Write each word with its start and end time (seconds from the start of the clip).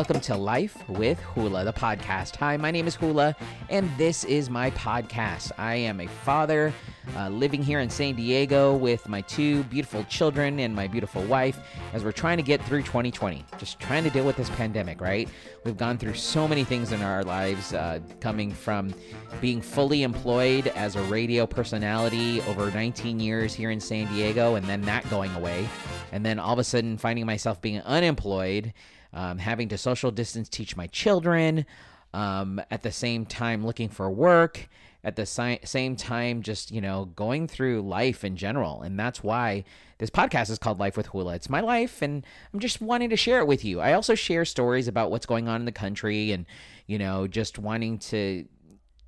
welcome 0.00 0.18
to 0.18 0.34
Life 0.34 0.88
with 0.88 1.20
Hula, 1.20 1.62
the 1.62 1.74
podcast. 1.74 2.36
Hi, 2.36 2.56
my 2.56 2.70
name 2.70 2.86
is 2.86 2.94
Hula, 2.94 3.36
and 3.68 3.86
this 3.98 4.24
is 4.24 4.48
my 4.48 4.70
podcast. 4.70 5.52
I 5.58 5.74
am 5.74 6.00
a 6.00 6.06
father 6.06 6.72
uh, 7.16 7.28
living 7.28 7.62
here 7.62 7.80
in 7.80 7.90
San 7.90 8.14
Diego 8.14 8.74
with 8.74 9.06
my 9.10 9.20
two 9.20 9.62
beautiful 9.64 10.02
children 10.04 10.58
and 10.60 10.74
my 10.74 10.86
beautiful 10.86 11.22
wife 11.24 11.60
as 11.92 12.02
we're 12.02 12.12
trying 12.12 12.38
to 12.38 12.42
get 12.42 12.64
through 12.64 12.80
2020. 12.80 13.44
Just 13.58 13.78
trying 13.78 14.02
to 14.04 14.08
deal 14.08 14.24
with 14.24 14.36
this 14.36 14.48
pandemic, 14.48 15.02
right? 15.02 15.28
We've 15.64 15.76
gone 15.76 15.98
through 15.98 16.14
so 16.14 16.48
many 16.48 16.64
things 16.64 16.92
in 16.92 17.02
our 17.02 17.22
lives, 17.22 17.74
uh, 17.74 18.00
coming 18.20 18.52
from 18.52 18.94
being 19.42 19.60
fully 19.60 20.02
employed 20.02 20.68
as 20.68 20.96
a 20.96 21.02
radio 21.02 21.46
personality 21.46 22.40
over 22.48 22.70
19 22.70 23.20
years 23.20 23.52
here 23.52 23.70
in 23.70 23.80
San 23.80 24.10
Diego, 24.14 24.54
and 24.54 24.64
then 24.64 24.80
that 24.80 25.08
going 25.10 25.34
away, 25.34 25.68
and 26.10 26.24
then 26.24 26.38
all 26.38 26.54
of 26.54 26.58
a 26.58 26.64
sudden 26.64 26.96
finding 26.96 27.26
myself 27.26 27.60
being 27.60 27.82
unemployed 27.82 28.72
um, 29.12 29.38
having 29.38 29.68
to 29.68 29.78
social 29.78 30.10
distance 30.10 30.48
teach 30.48 30.76
my 30.76 30.86
children, 30.88 31.66
um, 32.12 32.60
at 32.70 32.82
the 32.82 32.92
same 32.92 33.26
time 33.26 33.64
looking 33.64 33.88
for 33.88 34.10
work, 34.10 34.68
at 35.02 35.16
the 35.16 35.24
si- 35.26 35.60
same 35.64 35.96
time 35.96 36.42
just, 36.42 36.70
you 36.70 36.80
know, 36.80 37.06
going 37.16 37.48
through 37.48 37.82
life 37.82 38.24
in 38.24 38.36
general. 38.36 38.82
And 38.82 38.98
that's 38.98 39.22
why 39.22 39.64
this 39.98 40.10
podcast 40.10 40.50
is 40.50 40.58
called 40.58 40.78
Life 40.78 40.96
with 40.96 41.06
Hula. 41.06 41.34
It's 41.34 41.48
my 41.48 41.60
life, 41.60 42.02
and 42.02 42.24
I'm 42.52 42.60
just 42.60 42.80
wanting 42.80 43.10
to 43.10 43.16
share 43.16 43.38
it 43.38 43.46
with 43.46 43.64
you. 43.64 43.80
I 43.80 43.92
also 43.92 44.14
share 44.14 44.44
stories 44.44 44.88
about 44.88 45.10
what's 45.10 45.26
going 45.26 45.48
on 45.48 45.60
in 45.60 45.64
the 45.64 45.72
country 45.72 46.32
and, 46.32 46.46
you 46.86 46.98
know, 46.98 47.26
just 47.26 47.58
wanting 47.58 47.98
to, 47.98 48.44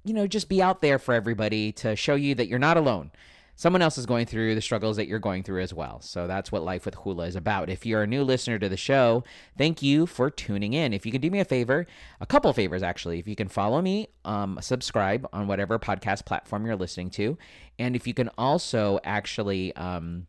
you 0.04 0.14
know, 0.14 0.26
just 0.26 0.48
be 0.48 0.62
out 0.62 0.80
there 0.80 0.98
for 0.98 1.14
everybody 1.14 1.72
to 1.72 1.96
show 1.96 2.14
you 2.14 2.34
that 2.36 2.48
you're 2.48 2.58
not 2.58 2.76
alone 2.76 3.10
someone 3.56 3.82
else 3.82 3.98
is 3.98 4.06
going 4.06 4.26
through 4.26 4.54
the 4.54 4.60
struggles 4.60 4.96
that 4.96 5.06
you're 5.06 5.18
going 5.18 5.42
through 5.42 5.62
as 5.62 5.72
well. 5.72 6.00
So 6.00 6.26
that's 6.26 6.50
what 6.50 6.62
Life 6.62 6.84
with 6.84 6.94
Hula 6.96 7.26
is 7.26 7.36
about. 7.36 7.68
If 7.68 7.84
you're 7.86 8.02
a 8.02 8.06
new 8.06 8.24
listener 8.24 8.58
to 8.58 8.68
the 8.68 8.76
show, 8.76 9.24
thank 9.56 9.82
you 9.82 10.06
for 10.06 10.30
tuning 10.30 10.72
in. 10.72 10.92
If 10.92 11.06
you 11.06 11.12
can 11.12 11.20
do 11.20 11.30
me 11.30 11.40
a 11.40 11.44
favor, 11.44 11.86
a 12.20 12.26
couple 12.26 12.52
favors 12.52 12.82
actually, 12.82 13.18
if 13.18 13.28
you 13.28 13.36
can 13.36 13.48
follow 13.48 13.80
me, 13.82 14.08
um, 14.24 14.58
subscribe 14.60 15.28
on 15.32 15.46
whatever 15.46 15.78
podcast 15.78 16.24
platform 16.24 16.66
you're 16.66 16.76
listening 16.76 17.10
to, 17.10 17.38
and 17.78 17.94
if 17.96 18.06
you 18.06 18.14
can 18.14 18.30
also 18.38 18.98
actually 19.04 19.74
um, 19.76 20.26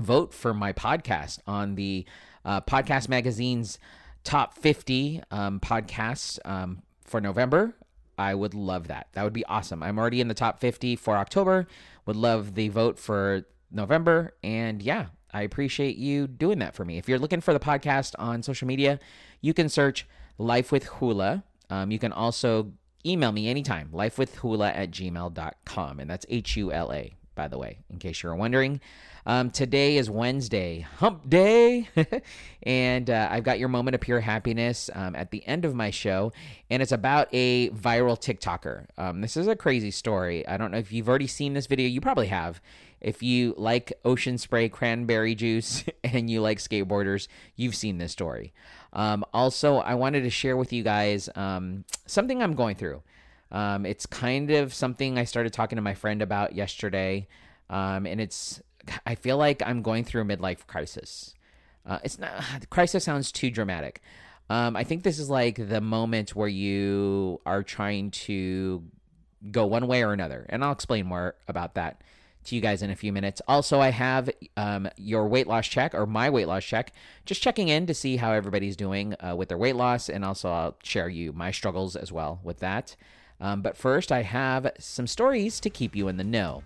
vote 0.00 0.32
for 0.32 0.54
my 0.54 0.72
podcast 0.72 1.40
on 1.46 1.74
the 1.74 2.06
uh, 2.44 2.60
Podcast 2.60 3.08
Magazine's 3.08 3.78
top 4.24 4.56
50 4.58 5.22
um, 5.30 5.60
podcasts 5.60 6.38
um, 6.44 6.82
for 7.04 7.20
November. 7.20 7.74
I 8.18 8.34
would 8.34 8.52
love 8.52 8.88
that. 8.88 9.06
That 9.12 9.22
would 9.22 9.32
be 9.32 9.44
awesome. 9.46 9.82
I'm 9.82 9.98
already 9.98 10.20
in 10.20 10.28
the 10.28 10.34
top 10.34 10.60
50 10.60 10.96
for 10.96 11.16
October. 11.16 11.66
Would 12.06 12.16
love 12.16 12.54
the 12.54 12.68
vote 12.68 12.98
for 12.98 13.44
November. 13.70 14.34
And 14.42 14.82
yeah, 14.82 15.06
I 15.32 15.42
appreciate 15.42 15.96
you 15.96 16.26
doing 16.26 16.58
that 16.58 16.74
for 16.74 16.84
me. 16.84 16.98
If 16.98 17.08
you're 17.08 17.18
looking 17.18 17.40
for 17.40 17.52
the 17.52 17.60
podcast 17.60 18.14
on 18.18 18.42
social 18.42 18.66
media, 18.66 18.98
you 19.40 19.54
can 19.54 19.68
search 19.68 20.06
Life 20.36 20.72
with 20.72 20.84
Hula. 20.84 21.44
Um, 21.70 21.90
you 21.90 21.98
can 21.98 22.12
also 22.12 22.72
email 23.04 23.32
me 23.32 23.48
anytime, 23.48 23.90
lifewithhula 23.92 24.74
at 24.74 24.90
gmail.com. 24.90 26.00
And 26.00 26.10
that's 26.10 26.26
H 26.28 26.56
U 26.56 26.72
L 26.72 26.92
A, 26.92 27.14
by 27.34 27.48
the 27.48 27.58
way, 27.58 27.78
in 27.90 27.98
case 27.98 28.22
you're 28.22 28.34
wondering. 28.34 28.80
Um, 29.28 29.50
today 29.50 29.98
is 29.98 30.08
Wednesday, 30.08 30.86
hump 31.00 31.28
day. 31.28 31.86
and 32.62 33.10
uh, 33.10 33.28
I've 33.30 33.44
got 33.44 33.58
your 33.58 33.68
moment 33.68 33.94
of 33.94 34.00
pure 34.00 34.20
happiness 34.20 34.88
um, 34.94 35.14
at 35.14 35.32
the 35.32 35.46
end 35.46 35.66
of 35.66 35.74
my 35.74 35.90
show. 35.90 36.32
And 36.70 36.80
it's 36.80 36.92
about 36.92 37.28
a 37.32 37.68
viral 37.68 38.18
TikToker. 38.18 38.86
Um, 38.96 39.20
this 39.20 39.36
is 39.36 39.46
a 39.46 39.54
crazy 39.54 39.90
story. 39.90 40.48
I 40.48 40.56
don't 40.56 40.70
know 40.70 40.78
if 40.78 40.92
you've 40.92 41.10
already 41.10 41.26
seen 41.26 41.52
this 41.52 41.66
video. 41.66 41.86
You 41.86 42.00
probably 42.00 42.28
have. 42.28 42.62
If 43.02 43.22
you 43.22 43.52
like 43.58 43.92
ocean 44.02 44.38
spray 44.38 44.70
cranberry 44.70 45.34
juice 45.34 45.84
and 46.04 46.30
you 46.30 46.40
like 46.40 46.56
skateboarders, 46.56 47.28
you've 47.54 47.74
seen 47.74 47.98
this 47.98 48.12
story. 48.12 48.54
Um, 48.94 49.26
also, 49.34 49.76
I 49.76 49.94
wanted 49.94 50.22
to 50.22 50.30
share 50.30 50.56
with 50.56 50.72
you 50.72 50.82
guys 50.82 51.28
um, 51.34 51.84
something 52.06 52.42
I'm 52.42 52.54
going 52.54 52.76
through. 52.76 53.02
Um, 53.52 53.84
it's 53.84 54.06
kind 54.06 54.50
of 54.52 54.72
something 54.72 55.18
I 55.18 55.24
started 55.24 55.52
talking 55.52 55.76
to 55.76 55.82
my 55.82 55.92
friend 55.92 56.22
about 56.22 56.54
yesterday. 56.54 57.28
Um, 57.68 58.06
and 58.06 58.22
it's 58.22 58.62
I 59.06 59.14
feel 59.14 59.36
like 59.36 59.62
I'm 59.64 59.82
going 59.82 60.04
through 60.04 60.22
a 60.22 60.24
midlife 60.24 60.66
crisis. 60.66 61.34
Uh, 61.86 61.98
it's 62.04 62.18
not 62.18 62.42
crisis 62.70 63.04
sounds 63.04 63.32
too 63.32 63.50
dramatic. 63.50 64.00
Um, 64.50 64.76
I 64.76 64.84
think 64.84 65.02
this 65.02 65.18
is 65.18 65.28
like 65.28 65.68
the 65.68 65.80
moment 65.80 66.34
where 66.34 66.48
you 66.48 67.40
are 67.44 67.62
trying 67.62 68.10
to 68.12 68.82
go 69.50 69.66
one 69.66 69.86
way 69.86 70.02
or 70.02 70.12
another, 70.12 70.46
and 70.48 70.64
I'll 70.64 70.72
explain 70.72 71.06
more 71.06 71.34
about 71.48 71.74
that 71.74 72.02
to 72.44 72.54
you 72.54 72.60
guys 72.60 72.82
in 72.82 72.90
a 72.90 72.96
few 72.96 73.12
minutes. 73.12 73.42
Also, 73.46 73.78
I 73.78 73.90
have 73.90 74.30
um, 74.56 74.88
your 74.96 75.28
weight 75.28 75.46
loss 75.46 75.66
check 75.66 75.94
or 75.94 76.06
my 76.06 76.30
weight 76.30 76.48
loss 76.48 76.64
check, 76.64 76.92
just 77.26 77.42
checking 77.42 77.68
in 77.68 77.86
to 77.86 77.94
see 77.94 78.16
how 78.16 78.32
everybody's 78.32 78.76
doing 78.76 79.14
uh, 79.20 79.36
with 79.36 79.48
their 79.48 79.58
weight 79.58 79.76
loss, 79.76 80.08
and 80.08 80.24
also 80.24 80.50
I'll 80.50 80.76
share 80.82 81.08
you 81.08 81.32
my 81.32 81.50
struggles 81.50 81.94
as 81.94 82.10
well 82.10 82.40
with 82.42 82.60
that. 82.60 82.96
Um, 83.40 83.62
but 83.62 83.76
first, 83.76 84.10
I 84.10 84.22
have 84.22 84.72
some 84.78 85.06
stories 85.06 85.60
to 85.60 85.70
keep 85.70 85.94
you 85.94 86.08
in 86.08 86.16
the 86.16 86.24
know. 86.24 86.62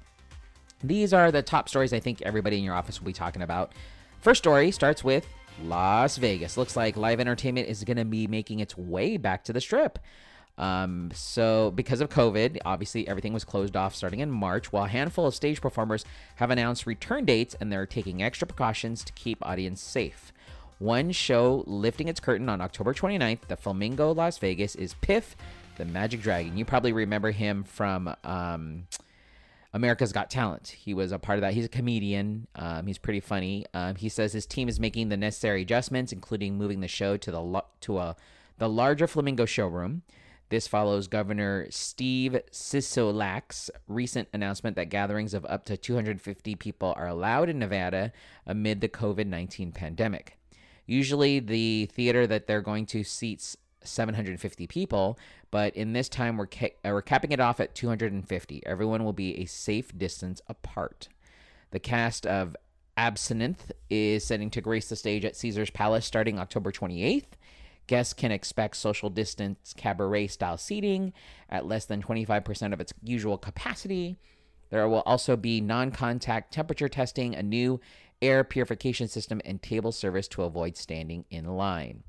These 0.85 1.13
are 1.13 1.31
the 1.31 1.43
top 1.43 1.69
stories 1.69 1.93
I 1.93 2.01
think 2.01 2.23
everybody 2.23 2.59
in 2.59 2.65
your 2.65 2.75
office 2.75 3.01
will 3.01 3.07
be 3.07 3.13
talking 3.13 3.43
about. 3.43 3.73
First 4.21 4.39
story 4.39 4.71
starts 4.71 5.05
with 5.05 5.27
Las 5.63 6.17
Vegas. 6.17 6.57
Looks 6.57 6.77
like 6.77 6.97
live 6.97 7.21
entertainment 7.21 7.69
is 7.69 7.85
going 7.85 7.97
to 7.97 8.05
be 8.05 8.27
making 8.27 8.61
its 8.61 8.77
way 8.77 9.17
back 9.17 9.45
to 9.45 9.53
the 9.53 9.61
strip. 9.61 9.99
Um, 10.59 11.11
so, 11.15 11.71
because 11.71 12.01
of 12.01 12.11
COVID, 12.11 12.59
obviously 12.65 13.09
everything 13.09 13.33
was 13.33 13.45
closed 13.45 13.77
off 13.77 13.95
starting 13.95 14.21
in 14.21 14.31
March, 14.31 14.71
while 14.71 14.85
a 14.85 14.89
handful 14.89 15.27
of 15.27 15.35
stage 15.35 15.61
performers 15.61 16.05
have 16.37 16.51
announced 16.51 16.87
return 16.87 17.25
dates 17.25 17.57
and 17.59 17.73
they're 17.73 17.87
taking 17.87 18.23
extra 18.23 18.47
precautions 18.47 19.03
to 19.05 19.13
keep 19.15 19.45
audience 19.45 19.81
safe. 19.81 20.33
One 20.79 21.11
show 21.13 21.65
lifting 21.67 22.09
its 22.09 22.21
curtain 22.21 22.49
on 22.49 22.61
October 22.61 22.93
29th, 22.93 23.47
the 23.49 23.57
Flamingo 23.57 24.13
Las 24.13 24.39
Vegas, 24.39 24.75
is 24.75 24.95
Piff, 24.95 25.37
the 25.79 25.85
Magic 25.85 26.21
Dragon. 26.21 26.57
You 26.57 26.65
probably 26.65 26.93
remember 26.93 27.31
him 27.31 27.65
from. 27.65 28.15
Um, 28.25 28.87
America's 29.75 30.13
Got 30.13 30.31
Talent. 30.31 30.69
He 30.69 30.93
was 30.93 31.13
a 31.13 31.19
part 31.19 31.39
of 31.39 31.41
that. 31.41 31.55
He's 31.55 31.65
a 31.65 31.71
comedian. 31.71 32.47
Um, 32.55 32.87
he's 32.87 32.99
pretty 32.99 33.21
funny. 33.21 33.65
Um, 33.73 33.95
he 33.95 34.09
says 34.09 34.33
his 34.33 34.47
team 34.47 34.69
is 34.69 34.79
making 34.79 35.09
the 35.09 35.17
necessary 35.17 35.63
adjustments, 35.63 36.13
including 36.13 36.57
moving 36.57 36.81
the 36.81 36.89
show 36.89 37.17
to 37.17 37.31
the 37.31 37.65
to 37.83 37.99
a 37.99 38.17
the 38.59 38.69
larger 38.69 39.07
Flamingo 39.07 39.47
showroom. 39.47 40.03
This 40.51 40.69
follows 40.69 41.09
Governor 41.09 41.67
Steve 41.71 42.39
Sisolak's 42.51 43.71
recent 43.89 44.29
announcement 44.35 44.77
that 44.77 44.91
gatherings 44.91 45.33
of 45.33 45.47
up 45.47 45.65
to 45.65 45.79
250 45.79 46.55
people 46.57 46.93
are 46.95 47.09
allowed 47.09 47.49
in 47.49 47.59
Nevada 47.59 48.13
amid 48.47 48.83
the 48.83 48.89
COVID 48.91 49.27
19 49.27 49.73
pandemic. 49.73 50.37
Usually, 50.85 51.39
the 51.39 51.87
theater 51.87 52.27
that 52.27 52.47
they're 52.47 52.61
going 52.61 52.85
to 52.87 53.03
seats 53.03 53.57
750 53.87 54.67
people, 54.67 55.19
but 55.51 55.75
in 55.77 55.93
this 55.93 56.09
time 56.09 56.37
we're 56.37 56.47
ca- 56.47 56.75
uh, 56.85 56.91
we're 56.91 57.03
capping 57.03 57.33
it 57.33 57.41
off 57.41 57.61
at 57.61 57.75
250. 57.75 58.63
Everyone 58.67 59.05
will 59.05 59.13
be 59.13 59.39
a 59.39 59.47
safe 59.47 59.97
distance 59.97 60.41
apart. 60.49 61.09
The 61.71 61.79
cast 61.79 62.27
of 62.27 62.57
Absinthe 62.97 63.73
is 63.89 64.25
setting 64.25 64.51
to 64.51 64.61
grace 64.61 64.89
the 64.89 64.97
stage 64.97 65.25
at 65.25 65.37
Caesar's 65.37 65.71
Palace 65.71 66.07
starting 66.07 66.39
October 66.39 66.71
28th. 66.71 67.25
Guests 67.87 68.13
can 68.13 68.31
expect 68.31 68.77
social 68.77 69.11
distance 69.11 69.75
cabaret 69.77 70.29
style 70.29 70.57
seating 70.57 71.13
at 71.49 71.67
less 71.67 71.85
than 71.85 72.03
25% 72.03 72.73
of 72.73 72.81
its 72.81 72.93
usual 73.03 73.39
capacity. 73.39 74.19
There 74.71 74.89
will 74.89 75.03
also 75.05 75.37
be 75.37 75.61
non 75.61 75.91
contact 75.91 76.53
temperature 76.53 76.89
testing, 76.89 77.35
a 77.35 77.43
new 77.43 77.81
air 78.21 78.45
purification 78.45 79.09
system, 79.09 79.41
and 79.45 79.61
table 79.61 79.93
service 79.93 80.29
to 80.29 80.43
avoid 80.43 80.77
standing 80.77 81.25
in 81.31 81.45
line. 81.45 82.05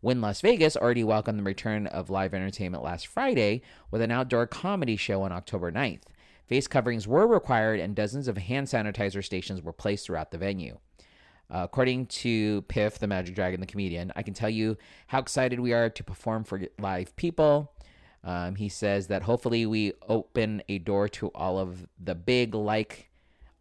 Wynn 0.00 0.20
Las 0.20 0.40
Vegas 0.40 0.76
already 0.76 1.02
welcomed 1.02 1.40
the 1.40 1.44
return 1.44 1.88
of 1.88 2.08
live 2.08 2.32
entertainment 2.32 2.84
last 2.84 3.06
Friday 3.06 3.62
with 3.90 4.00
an 4.00 4.12
outdoor 4.12 4.46
comedy 4.46 4.96
show 4.96 5.22
on 5.22 5.32
October 5.32 5.72
9th. 5.72 6.02
Face 6.46 6.68
coverings 6.68 7.08
were 7.08 7.26
required 7.26 7.80
and 7.80 7.96
dozens 7.96 8.28
of 8.28 8.38
hand 8.38 8.68
sanitizer 8.68 9.24
stations 9.24 9.60
were 9.60 9.72
placed 9.72 10.06
throughout 10.06 10.30
the 10.30 10.38
venue. 10.38 10.78
Uh, 11.50 11.62
according 11.64 12.06
to 12.06 12.62
Piff, 12.62 12.98
the 12.98 13.06
Magic 13.06 13.34
Dragon, 13.34 13.60
the 13.60 13.66
comedian, 13.66 14.12
I 14.14 14.22
can 14.22 14.34
tell 14.34 14.50
you 14.50 14.76
how 15.08 15.18
excited 15.18 15.58
we 15.58 15.72
are 15.72 15.90
to 15.90 16.04
perform 16.04 16.44
for 16.44 16.62
live 16.78 17.16
people. 17.16 17.72
Um, 18.22 18.54
he 18.54 18.68
says 18.68 19.08
that 19.08 19.22
hopefully 19.22 19.66
we 19.66 19.94
open 20.08 20.62
a 20.68 20.78
door 20.78 21.08
to 21.08 21.28
all 21.28 21.58
of 21.58 21.88
the 21.98 22.14
big, 22.14 22.54
like 22.54 23.10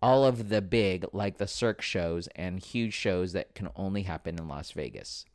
all 0.01 0.23
of 0.25 0.49
the 0.49 0.61
big, 0.61 1.05
like 1.13 1.37
the 1.37 1.47
Cirque 1.47 1.81
shows 1.81 2.27
and 2.35 2.59
huge 2.59 2.93
shows 2.93 3.33
that 3.33 3.55
can 3.55 3.69
only 3.75 4.03
happen 4.03 4.37
in 4.37 4.47
Las 4.47 4.71
Vegas. 4.71 5.25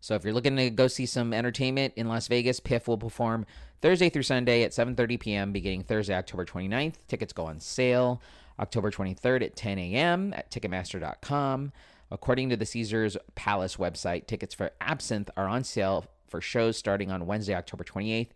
So 0.00 0.14
if 0.14 0.24
you're 0.24 0.32
looking 0.32 0.56
to 0.56 0.70
go 0.70 0.86
see 0.86 1.06
some 1.06 1.32
entertainment 1.32 1.94
in 1.96 2.08
Las 2.08 2.28
Vegas, 2.28 2.60
Piff 2.60 2.86
will 2.86 2.98
perform 2.98 3.46
Thursday 3.80 4.08
through 4.08 4.22
Sunday 4.22 4.62
at 4.62 4.72
7:30 4.72 5.20
p.m. 5.20 5.52
beginning 5.52 5.82
Thursday, 5.82 6.14
October 6.14 6.44
29th. 6.44 6.94
Tickets 7.08 7.32
go 7.32 7.46
on 7.46 7.60
sale 7.60 8.22
October 8.58 8.90
23rd 8.90 9.42
at 9.42 9.56
10 9.56 9.78
a.m. 9.78 10.32
at 10.34 10.50
Ticketmaster.com. 10.50 11.72
According 12.10 12.48
to 12.50 12.56
the 12.56 12.66
Caesars 12.66 13.16
Palace 13.34 13.76
website, 13.76 14.26
tickets 14.26 14.54
for 14.54 14.70
Absinthe 14.80 15.30
are 15.36 15.46
on 15.46 15.62
sale 15.62 16.06
for 16.26 16.40
shows 16.40 16.76
starting 16.76 17.10
on 17.10 17.26
Wednesday, 17.26 17.54
October 17.54 17.84
28th 17.84 18.30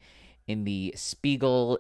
in 0.47 0.65
the 0.65 0.93
Spiegel 0.97 1.79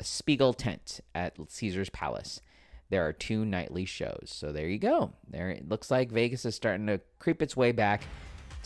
Spiegel 0.00 0.52
tent 0.52 1.00
at 1.14 1.36
Caesars 1.48 1.90
Palace. 1.90 2.42
There 2.90 3.04
are 3.06 3.12
two 3.12 3.44
nightly 3.44 3.84
shows. 3.84 4.26
So 4.26 4.52
there 4.52 4.68
you 4.68 4.78
go. 4.78 5.12
There 5.28 5.50
it 5.50 5.68
looks 5.68 5.90
like 5.90 6.10
Vegas 6.10 6.44
is 6.44 6.54
starting 6.54 6.86
to 6.86 7.00
creep 7.18 7.42
its 7.42 7.56
way 7.56 7.72
back 7.72 8.02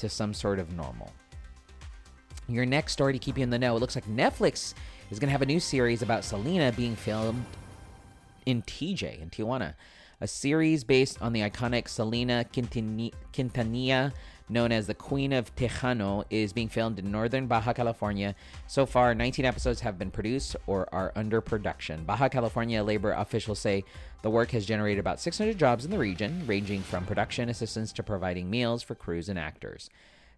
to 0.00 0.08
some 0.08 0.34
sort 0.34 0.58
of 0.58 0.72
normal. 0.76 1.12
Your 2.48 2.66
next 2.66 2.92
story 2.92 3.12
to 3.12 3.18
keep 3.18 3.36
you 3.38 3.44
in 3.44 3.50
the 3.50 3.58
know 3.58 3.76
it 3.76 3.80
looks 3.80 3.94
like 3.94 4.06
Netflix 4.06 4.74
is 5.10 5.18
going 5.18 5.28
to 5.28 5.32
have 5.32 5.42
a 5.42 5.46
new 5.46 5.60
series 5.60 6.02
about 6.02 6.24
Selena 6.24 6.72
being 6.72 6.96
filmed 6.96 7.44
in 8.46 8.62
TJ, 8.62 9.20
in 9.22 9.30
Tijuana. 9.30 9.74
A 10.20 10.26
series 10.26 10.84
based 10.84 11.20
on 11.22 11.32
the 11.32 11.40
iconic 11.40 11.88
Selena 11.88 12.44
Quintanilla, 12.52 14.12
known 14.50 14.72
as 14.72 14.86
the 14.86 14.94
Queen 14.94 15.32
of 15.32 15.54
Tejano, 15.54 16.24
is 16.30 16.52
being 16.52 16.68
filmed 16.68 16.98
in 16.98 17.10
northern 17.10 17.46
Baja 17.46 17.72
California. 17.72 18.34
So 18.66 18.86
far, 18.86 19.14
19 19.14 19.44
episodes 19.44 19.80
have 19.80 19.98
been 19.98 20.10
produced 20.10 20.56
or 20.66 20.88
are 20.92 21.12
under 21.14 21.40
production. 21.40 22.04
Baja 22.04 22.28
California 22.28 22.82
labor 22.82 23.12
officials 23.12 23.58
say 23.58 23.84
the 24.22 24.30
work 24.30 24.50
has 24.50 24.66
generated 24.66 25.00
about 25.00 25.20
600 25.20 25.58
jobs 25.58 25.84
in 25.84 25.90
the 25.90 25.98
region, 25.98 26.44
ranging 26.46 26.82
from 26.82 27.06
production 27.06 27.48
assistants 27.48 27.92
to 27.92 28.02
providing 28.02 28.50
meals 28.50 28.82
for 28.82 28.94
crews 28.94 29.28
and 29.28 29.38
actors. 29.38 29.88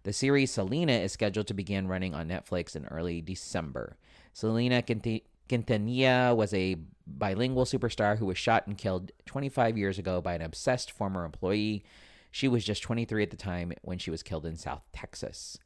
The 0.03 0.13
series 0.13 0.51
Selena 0.51 0.93
is 0.93 1.13
scheduled 1.13 1.47
to 1.47 1.53
begin 1.53 1.87
running 1.87 2.13
on 2.13 2.27
Netflix 2.27 2.75
in 2.75 2.85
early 2.87 3.21
December. 3.21 3.97
Selena 4.33 4.81
Quintanilla 4.81 6.35
was 6.35 6.53
a 6.53 6.77
bilingual 7.05 7.65
superstar 7.65 8.17
who 8.17 8.25
was 8.25 8.37
shot 8.37 8.67
and 8.67 8.77
killed 8.77 9.11
25 9.25 9.77
years 9.77 9.97
ago 9.99 10.21
by 10.21 10.33
an 10.33 10.41
obsessed 10.41 10.91
former 10.91 11.25
employee. 11.25 11.83
She 12.33 12.47
was 12.47 12.65
just 12.65 12.81
23 12.81 13.21
at 13.21 13.29
the 13.29 13.37
time 13.37 13.73
when 13.83 13.99
she 13.99 14.09
was 14.09 14.23
killed 14.23 14.47
in 14.47 14.57
South 14.57 14.81
Texas. 14.91 15.59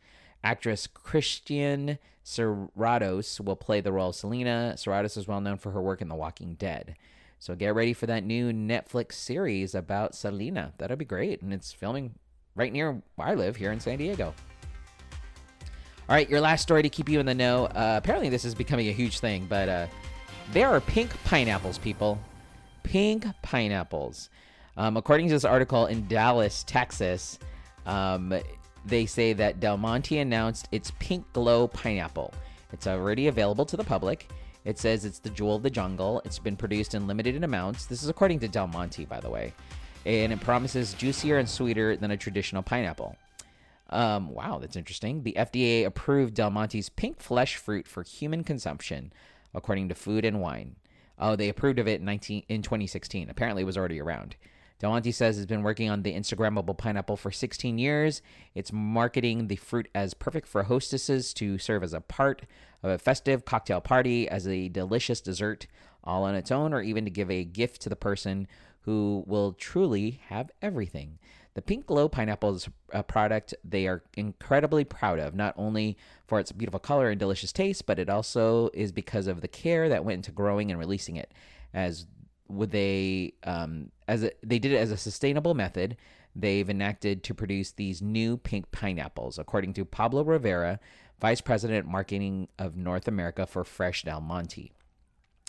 Actress 0.44 0.86
Christian 0.86 1.98
Serratos 2.26 3.40
will 3.40 3.56
play 3.56 3.80
the 3.80 3.94
role 3.94 4.10
of 4.10 4.16
Selena. 4.16 4.74
Serratos 4.76 5.16
is 5.16 5.30
well 5.30 5.40
known 5.40 5.56
for 5.56 5.72
her 5.72 5.82
work 5.82 6.02
in 6.02 6.10
The 6.10 6.16
Walking 6.16 6.56
Dead. 6.56 6.98
So 7.40 7.56
get 7.56 7.74
ready 7.74 7.94
for 7.94 8.06
that 8.08 8.26
new 8.26 8.52
Netflix 8.52 9.14
series 9.14 9.74
about 9.74 10.14
Selena. 10.14 10.74
That'll 10.78 10.98
be 10.98 11.06
great. 11.06 11.42
And 11.42 11.54
it's 11.54 11.72
filming 11.72 12.16
right 12.54 12.74
near 12.74 13.02
where 13.16 13.30
I 13.30 13.36
live 13.36 13.56
here 13.56 13.72
in 13.72 13.80
San 13.80 13.98
Diego. 13.98 14.34
All 16.10 16.16
right, 16.16 16.30
your 16.30 16.42
last 16.42 16.64
story 16.64 16.82
to 16.84 16.90
keep 16.90 17.08
you 17.08 17.22
in 17.22 17.26
the 17.26 17.34
know. 17.34 17.68
Uh, 17.68 17.96
apparently, 17.98 18.28
this 18.28 18.44
is 18.44 18.54
becoming 18.54 18.90
a 18.90 18.94
huge 18.94 19.20
thing, 19.20 19.46
but 19.48 19.70
uh, 19.70 19.88
there 20.52 20.68
are 20.68 20.82
pink 20.82 21.12
pineapples, 21.24 21.78
people. 21.78 22.20
Pink 22.84 23.26
pineapples. 23.42 24.30
Um, 24.78 24.96
according 24.96 25.28
to 25.28 25.34
this 25.34 25.44
article 25.44 25.88
in 25.88 26.08
Dallas, 26.08 26.64
Texas, 26.64 27.40
um, 27.86 28.34
they 28.86 29.06
say 29.06 29.34
that 29.34 29.60
Del 29.60 29.78
Monte 29.78 30.20
announced 30.20 30.70
its 30.72 30.92
Pink 31.00 31.26
Glow 31.34 31.68
pineapple. 31.68 32.34
It's 32.72 32.86
already 32.88 33.28
available 33.28 33.66
to 33.66 33.76
the 33.76 33.84
public. 33.84 34.30
It 34.66 34.78
says 34.78 35.04
it's 35.04 35.20
the 35.20 35.30
jewel 35.30 35.56
of 35.56 35.64
the 35.64 35.70
jungle. 35.70 36.22
It's 36.26 36.40
been 36.40 36.56
produced 36.56 36.94
in 36.94 37.08
limited 37.08 37.44
amounts. 37.44 37.86
This 37.86 38.04
is 38.04 38.10
according 38.10 38.40
to 38.42 38.48
Del 38.48 38.68
Monte, 38.68 39.06
by 39.06 39.20
the 39.20 39.30
way. 39.30 39.54
And 40.06 40.32
it 40.32 40.42
promises 40.42 40.94
juicier 40.94 41.38
and 41.38 41.50
sweeter 41.50 41.96
than 41.96 42.12
a 42.12 42.18
traditional 42.18 42.62
pineapple. 42.62 43.16
Um, 43.90 44.30
wow, 44.30 44.60
that's 44.60 44.76
interesting. 44.76 45.24
The 45.24 45.36
FDA 45.38 45.86
approved 45.86 46.34
Del 46.34 46.52
Monte's 46.52 46.90
pink 46.90 47.20
flesh 47.20 47.56
fruit 47.56 47.88
for 47.88 48.04
human 48.04 48.44
consumption, 48.44 49.12
according 49.54 49.90
to 49.90 49.96
Food 49.96 50.26
and 50.26 50.42
Wine. 50.42 50.76
Oh, 51.18 51.36
they 51.36 51.50
approved 51.50 51.80
of 51.80 51.88
it 51.88 52.02
in, 52.02 52.06
19, 52.06 52.44
in 52.48 52.62
2016. 52.62 53.30
Apparently, 53.30 53.64
it 53.64 53.66
was 53.66 53.78
already 53.78 54.00
around. 54.00 54.36
Del 54.80 54.92
Monte 54.92 55.12
says 55.12 55.38
has 55.38 55.48
been 55.48 55.64
working 55.64 55.90
on 55.90 56.04
the 56.04 56.14
Instagrammable 56.14 56.78
pineapple 56.78 57.18
for 57.18 57.32
16 57.32 57.80
years. 57.80 58.22
It's 58.54 58.72
marketing 58.72 59.48
the 59.48 59.56
fruit 59.56 59.88
as 59.96 60.14
perfect 60.14 60.48
for 60.48 60.64
hostesses 60.64 61.34
to 61.36 61.58
serve 61.58 61.84
as 61.84 61.94
a 61.94 62.02
part 62.02 62.44
of 62.84 62.92
a 62.92 63.00
festive 63.00 63.44
cocktail 63.44 63.82
party, 63.82 64.30
as 64.30 64.48
a 64.48 64.70
delicious 64.70 65.20
dessert 65.20 65.66
all 66.04 66.24
on 66.24 66.36
its 66.36 66.52
own, 66.52 66.74
or 66.74 66.82
even 66.82 67.06
to 67.06 67.12
give 67.12 67.32
a 67.32 67.44
gift 67.44 67.82
to 67.82 67.90
the 67.90 67.96
person 67.96 68.48
who 68.82 69.24
will 69.26 69.54
truly 69.54 70.22
have 70.28 70.52
everything. 70.62 71.18
The 71.56 71.62
Pink 71.64 71.88
Glow 71.88 72.08
pineapple 72.08 72.56
is 72.56 72.70
a 72.94 73.02
product 73.02 73.56
they 73.64 73.88
are 73.88 74.04
incredibly 74.16 74.84
proud 74.86 75.18
of, 75.18 75.34
not 75.34 75.56
only 75.58 75.98
for 76.28 76.40
its 76.40 76.52
beautiful 76.52 76.80
color 76.80 77.10
and 77.10 77.20
delicious 77.20 77.52
taste, 77.52 77.88
but 77.88 77.98
it 77.98 78.10
also 78.10 78.70
is 78.76 78.92
because 78.92 79.26
of 79.26 79.42
the 79.42 79.48
care 79.48 79.90
that 79.90 80.06
went 80.06 80.18
into 80.18 80.32
growing 80.32 80.70
and 80.70 80.80
releasing 80.80 81.16
it. 81.16 81.34
As 81.74 82.06
would 82.48 82.70
they, 82.70 83.34
um, 83.44 83.92
as 84.08 84.24
a, 84.24 84.32
they 84.44 84.60
did 84.60 84.72
it 84.72 84.78
as 84.78 84.92
a 84.92 84.98
sustainable 84.98 85.54
method, 85.54 85.98
they've 86.36 86.70
enacted 86.70 87.24
to 87.24 87.34
produce 87.34 87.72
these 87.72 88.02
new 88.02 88.38
pink 88.38 88.72
pineapples, 88.72 89.38
according 89.38 89.74
to 89.74 89.86
Pablo 89.86 90.24
Rivera, 90.24 90.80
Vice 91.20 91.42
President 91.42 91.88
Marketing 91.88 92.48
of 92.60 92.78
North 92.78 93.08
America 93.08 93.46
for 93.46 93.64
Fresh 93.64 94.04
Del 94.04 94.22
Monte. 94.22 94.72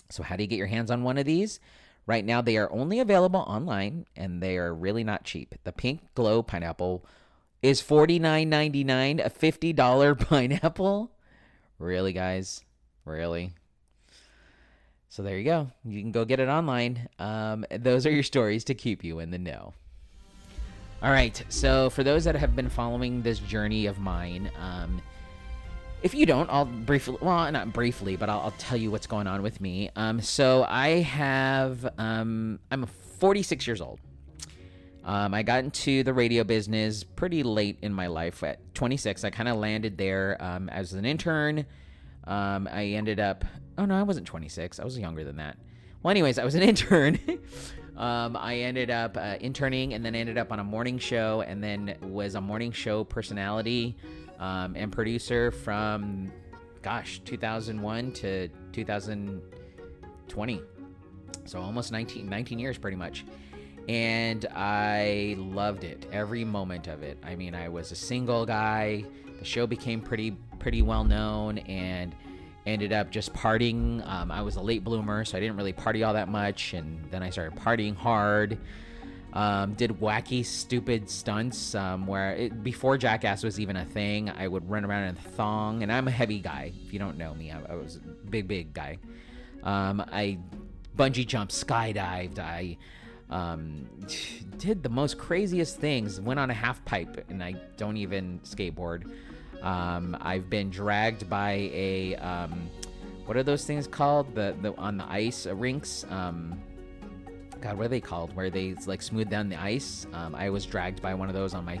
So, 0.09 0.23
how 0.23 0.35
do 0.35 0.43
you 0.43 0.47
get 0.47 0.57
your 0.57 0.67
hands 0.67 0.89
on 0.89 1.03
one 1.03 1.17
of 1.17 1.25
these? 1.25 1.59
Right 2.07 2.25
now, 2.25 2.41
they 2.41 2.57
are 2.57 2.71
only 2.71 2.99
available 2.99 3.41
online 3.41 4.05
and 4.15 4.41
they 4.41 4.57
are 4.57 4.73
really 4.73 5.03
not 5.03 5.23
cheap. 5.23 5.53
The 5.63 5.71
Pink 5.71 6.01
Glow 6.15 6.41
pineapple 6.41 7.05
is 7.61 7.83
$49.99, 7.83 9.23
a 9.23 9.29
$50 9.29 10.19
pineapple. 10.27 11.11
Really, 11.77 12.13
guys? 12.13 12.63
Really? 13.05 13.53
So 15.09 15.23
there 15.23 15.37
you 15.37 15.43
go. 15.43 15.67
You 15.83 16.01
can 16.01 16.11
go 16.11 16.23
get 16.23 16.39
it 16.39 16.47
online. 16.47 17.09
Um, 17.17 17.65
those 17.71 18.05
are 18.05 18.11
your 18.11 18.23
stories 18.23 18.63
to 18.65 18.75
keep 18.75 19.03
you 19.03 19.19
in 19.19 19.31
the 19.31 19.39
know. 19.39 19.73
All 21.01 21.11
right. 21.11 21.43
So 21.49 21.89
for 21.89 22.03
those 22.03 22.25
that 22.25 22.35
have 22.35 22.55
been 22.55 22.69
following 22.69 23.23
this 23.23 23.39
journey 23.39 23.87
of 23.87 23.99
mine, 23.99 24.51
um, 24.59 25.01
if 26.03 26.13
you 26.13 26.27
don't, 26.27 26.49
I'll 26.49 26.65
briefly, 26.65 27.17
well, 27.21 27.51
not 27.51 27.73
briefly, 27.73 28.15
but 28.17 28.29
I'll, 28.29 28.39
I'll 28.41 28.55
tell 28.57 28.77
you 28.77 28.91
what's 28.91 29.07
going 29.07 29.25
on 29.25 29.41
with 29.41 29.59
me. 29.59 29.89
Um, 29.95 30.21
so 30.21 30.63
I 30.69 31.01
have, 31.01 31.91
um, 31.97 32.59
I'm 32.69 32.85
46 32.85 33.65
years 33.65 33.81
old. 33.81 33.99
Um, 35.03 35.33
I 35.33 35.41
got 35.41 35.63
into 35.63 36.03
the 36.03 36.13
radio 36.13 36.43
business 36.43 37.03
pretty 37.03 37.41
late 37.41 37.79
in 37.81 37.93
my 37.93 38.07
life. 38.07 38.43
At 38.43 38.75
26, 38.75 39.23
I 39.23 39.31
kind 39.31 39.49
of 39.49 39.57
landed 39.57 39.97
there 39.97 40.37
um, 40.39 40.69
as 40.69 40.93
an 40.93 41.03
intern. 41.03 41.65
Um, 42.25 42.67
I 42.71 42.85
ended 42.85 43.19
up, 43.19 43.45
oh 43.77 43.85
no, 43.85 43.95
I 43.95 44.03
wasn't 44.03 44.27
26. 44.27 44.79
I 44.79 44.83
was 44.83 44.97
younger 44.97 45.23
than 45.23 45.37
that. 45.37 45.57
Well, 46.03 46.11
anyways, 46.11 46.37
I 46.39 46.45
was 46.45 46.55
an 46.55 46.61
intern. 46.71 47.19
um, 47.97 48.37
I 48.37 48.57
ended 48.57 48.89
up 48.89 49.17
uh, 49.17 49.35
interning 49.41 49.93
and 49.93 50.05
then 50.05 50.15
ended 50.15 50.37
up 50.37 50.51
on 50.51 50.59
a 50.59 50.63
morning 50.63 50.97
show 50.99 51.41
and 51.41 51.63
then 51.63 51.95
was 52.01 52.35
a 52.35 52.41
morning 52.41 52.71
show 52.71 53.03
personality 53.03 53.97
um, 54.39 54.75
and 54.75 54.91
producer 54.91 55.51
from, 55.51 56.31
gosh, 56.81 57.21
2001 57.25 58.11
to 58.13 58.47
2020. 58.71 60.61
So 61.45 61.59
almost 61.59 61.91
19, 61.91 62.29
19 62.29 62.59
years 62.59 62.77
pretty 62.77 62.97
much. 62.97 63.25
And 63.87 64.45
I 64.53 65.35
loved 65.39 65.83
it, 65.83 66.05
every 66.11 66.45
moment 66.45 66.87
of 66.87 67.01
it. 67.01 67.17
I 67.23 67.35
mean, 67.35 67.55
I 67.55 67.69
was 67.69 67.91
a 67.91 67.95
single 67.95 68.45
guy. 68.45 69.03
The 69.39 69.45
show 69.45 69.65
became 69.65 70.01
pretty 70.01 70.31
pretty 70.59 70.81
well 70.81 71.03
known 71.03 71.59
and 71.59 72.13
ended 72.65 72.93
up 72.93 73.09
just 73.09 73.33
partying. 73.33 74.05
Um, 74.07 74.31
I 74.31 74.41
was 74.41 74.55
a 74.55 74.61
late 74.61 74.83
bloomer, 74.83 75.25
so 75.25 75.37
I 75.37 75.41
didn't 75.41 75.57
really 75.57 75.73
party 75.73 76.03
all 76.03 76.13
that 76.13 76.29
much. 76.29 76.73
And 76.73 77.09
then 77.09 77.23
I 77.23 77.29
started 77.29 77.57
partying 77.59 77.95
hard. 77.95 78.57
Um, 79.31 79.73
did 79.75 79.91
wacky, 79.91 80.43
stupid 80.43 81.07
stunts 81.07 81.75
um, 81.75 82.07
where 82.07 82.33
it, 82.33 82.63
before 82.63 82.97
Jackass 82.97 83.43
was 83.43 83.59
even 83.59 83.75
a 83.75 83.85
thing, 83.85 84.29
I 84.29 84.47
would 84.47 84.67
run 84.67 84.83
around 84.83 85.03
in 85.03 85.17
a 85.17 85.19
thong, 85.19 85.83
and 85.83 85.91
I'm 85.91 86.07
a 86.07 86.11
heavy 86.11 86.39
guy. 86.39 86.71
If 86.85 86.93
you 86.93 86.97
don't 86.97 87.15
know 87.17 87.35
me, 87.35 87.51
I, 87.51 87.61
I 87.69 87.75
was 87.75 87.97
a 87.97 87.99
big, 87.99 88.47
big 88.47 88.73
guy. 88.73 88.97
Um, 89.61 90.03
I 90.11 90.39
bungee 90.97 91.27
jumped, 91.27 91.53
skydived. 91.53 92.39
I 92.39 92.77
um, 93.29 93.87
did 94.57 94.81
the 94.81 94.89
most 94.89 95.19
craziest 95.19 95.77
things. 95.77 96.19
Went 96.19 96.39
on 96.39 96.49
a 96.49 96.55
half 96.55 96.83
pipe, 96.85 97.25
and 97.29 97.43
I 97.43 97.53
don't 97.77 97.97
even 97.97 98.39
skateboard. 98.39 99.11
Um, 99.61 100.17
I've 100.21 100.49
been 100.49 100.69
dragged 100.69 101.29
by 101.29 101.69
a 101.73 102.15
um, 102.15 102.69
what 103.25 103.37
are 103.37 103.43
those 103.43 103.65
things 103.65 103.87
called? 103.87 104.33
The 104.33 104.55
the 104.61 104.75
on 104.75 104.97
the 104.97 105.09
ice 105.09 105.45
uh, 105.45 105.55
rinks. 105.55 106.05
Um, 106.09 106.59
God, 107.61 107.77
what 107.77 107.85
are 107.85 107.89
they 107.89 107.99
called? 107.99 108.35
Where 108.35 108.49
they 108.49 108.75
like 108.85 109.01
smooth 109.01 109.29
down 109.29 109.49
the 109.49 109.61
ice. 109.61 110.07
Um, 110.13 110.33
I 110.33 110.49
was 110.49 110.65
dragged 110.65 111.01
by 111.01 111.13
one 111.13 111.27
of 111.27 111.35
those 111.35 111.53
on 111.53 111.65
my 111.65 111.79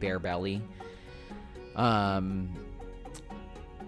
bare 0.00 0.18
belly. 0.18 0.62
Um, 1.76 2.48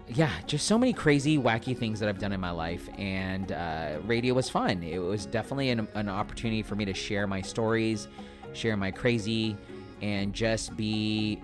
yeah, 0.07 0.31
just 0.45 0.67
so 0.67 0.77
many 0.77 0.93
crazy, 0.93 1.37
wacky 1.37 1.75
things 1.75 1.99
that 1.99 2.09
I've 2.09 2.19
done 2.19 2.31
in 2.31 2.39
my 2.39 2.51
life, 2.51 2.87
and 2.97 3.51
uh, 3.51 3.97
radio 4.05 4.35
was 4.35 4.49
fun. 4.49 4.83
It 4.83 4.99
was 4.99 5.25
definitely 5.25 5.71
an, 5.71 5.87
an 5.95 6.09
opportunity 6.09 6.61
for 6.61 6.75
me 6.75 6.85
to 6.85 6.93
share 6.93 7.25
my 7.25 7.41
stories, 7.41 8.07
share 8.53 8.77
my 8.77 8.91
crazy, 8.91 9.57
and 10.01 10.31
just 10.31 10.77
be 10.77 11.41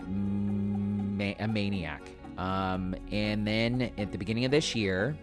ma- 1.18 1.34
a 1.40 1.48
maniac. 1.48 2.02
Um, 2.38 2.96
and 3.12 3.46
then 3.46 3.92
at 3.98 4.12
the 4.12 4.18
beginning 4.18 4.46
of 4.46 4.52
this 4.52 4.76
year, 4.76 5.16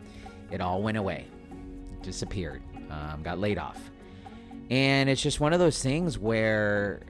it 0.50 0.61
all 0.61 0.83
went 0.83 0.97
away, 0.97 1.26
disappeared, 2.02 2.62
um, 2.90 3.23
got 3.23 3.38
laid 3.38 3.59
off. 3.59 3.78
And 4.71 5.09
it's 5.09 5.23
just 5.23 5.40
one 5.40 5.52
of 5.52 5.59
those 5.59 5.83
things 5.83 6.18
where, 6.18 7.00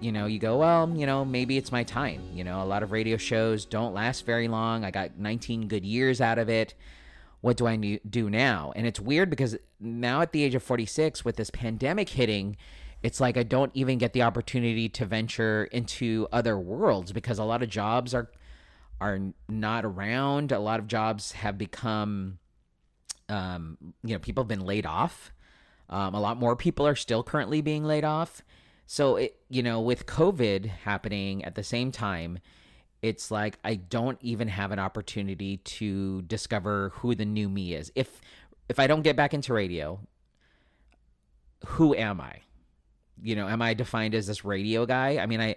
you 0.00 0.12
know, 0.12 0.26
you 0.26 0.38
go, 0.38 0.58
well, 0.58 0.92
you 0.94 1.06
know, 1.06 1.24
maybe 1.24 1.56
it's 1.56 1.72
my 1.72 1.82
time. 1.82 2.22
You 2.32 2.44
know, 2.44 2.62
a 2.62 2.66
lot 2.66 2.82
of 2.82 2.92
radio 2.92 3.16
shows 3.16 3.64
don't 3.64 3.94
last 3.94 4.26
very 4.26 4.48
long. 4.48 4.84
I 4.84 4.90
got 4.90 5.18
19 5.18 5.68
good 5.68 5.84
years 5.84 6.20
out 6.20 6.38
of 6.38 6.48
it. 6.48 6.74
What 7.40 7.56
do 7.56 7.66
I 7.66 7.76
do 8.08 8.28
now? 8.28 8.72
And 8.76 8.86
it's 8.86 9.00
weird 9.00 9.30
because 9.30 9.56
now 9.80 10.20
at 10.20 10.32
the 10.32 10.42
age 10.42 10.54
of 10.54 10.62
46, 10.62 11.24
with 11.24 11.36
this 11.36 11.50
pandemic 11.50 12.10
hitting, 12.10 12.56
it's 13.02 13.20
like 13.20 13.36
I 13.36 13.42
don't 13.42 13.70
even 13.74 13.98
get 13.98 14.12
the 14.12 14.22
opportunity 14.22 14.88
to 14.90 15.06
venture 15.06 15.64
into 15.64 16.26
other 16.32 16.58
worlds 16.58 17.12
because 17.12 17.38
a 17.38 17.44
lot 17.44 17.62
of 17.62 17.68
jobs 17.68 18.14
are 18.14 18.30
are 19.00 19.20
not 19.48 19.84
around. 19.84 20.50
A 20.50 20.58
lot 20.58 20.80
of 20.80 20.88
jobs 20.88 21.32
have 21.32 21.56
become, 21.56 22.38
um, 23.28 23.78
you 24.02 24.14
know, 24.14 24.18
people 24.18 24.42
have 24.42 24.48
been 24.48 24.66
laid 24.66 24.86
off. 24.86 25.32
Um, 25.88 26.14
a 26.14 26.20
lot 26.20 26.36
more 26.36 26.56
people 26.56 26.86
are 26.86 26.96
still 26.96 27.22
currently 27.22 27.60
being 27.60 27.84
laid 27.84 28.04
off. 28.04 28.42
So, 28.86 29.16
it, 29.16 29.36
you 29.48 29.62
know, 29.62 29.80
with 29.80 30.06
COVID 30.06 30.66
happening 30.66 31.44
at 31.44 31.54
the 31.54 31.62
same 31.62 31.92
time, 31.92 32.38
it's 33.02 33.30
like 33.30 33.58
I 33.62 33.76
don't 33.76 34.18
even 34.20 34.48
have 34.48 34.72
an 34.72 34.78
opportunity 34.78 35.58
to 35.58 36.22
discover 36.22 36.90
who 36.96 37.14
the 37.14 37.24
new 37.24 37.48
me 37.48 37.74
is. 37.74 37.92
If 37.94 38.20
if 38.68 38.80
I 38.80 38.86
don't 38.86 39.02
get 39.02 39.14
back 39.14 39.32
into 39.32 39.52
radio, 39.54 40.00
who 41.64 41.94
am 41.94 42.20
I? 42.20 42.40
You 43.22 43.36
know, 43.36 43.48
am 43.48 43.62
I 43.62 43.74
defined 43.74 44.14
as 44.14 44.26
this 44.26 44.44
radio 44.44 44.86
guy? 44.86 45.18
I 45.18 45.26
mean, 45.26 45.40
I 45.40 45.56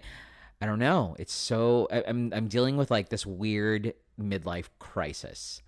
I 0.60 0.66
don't 0.66 0.78
know. 0.78 1.16
It's 1.18 1.32
so 1.32 1.88
I, 1.90 2.04
I'm 2.06 2.32
I'm 2.34 2.48
dealing 2.48 2.76
with 2.76 2.90
like 2.90 3.08
this 3.08 3.26
weird 3.26 3.94
midlife 4.20 4.68
crisis. 4.78 5.62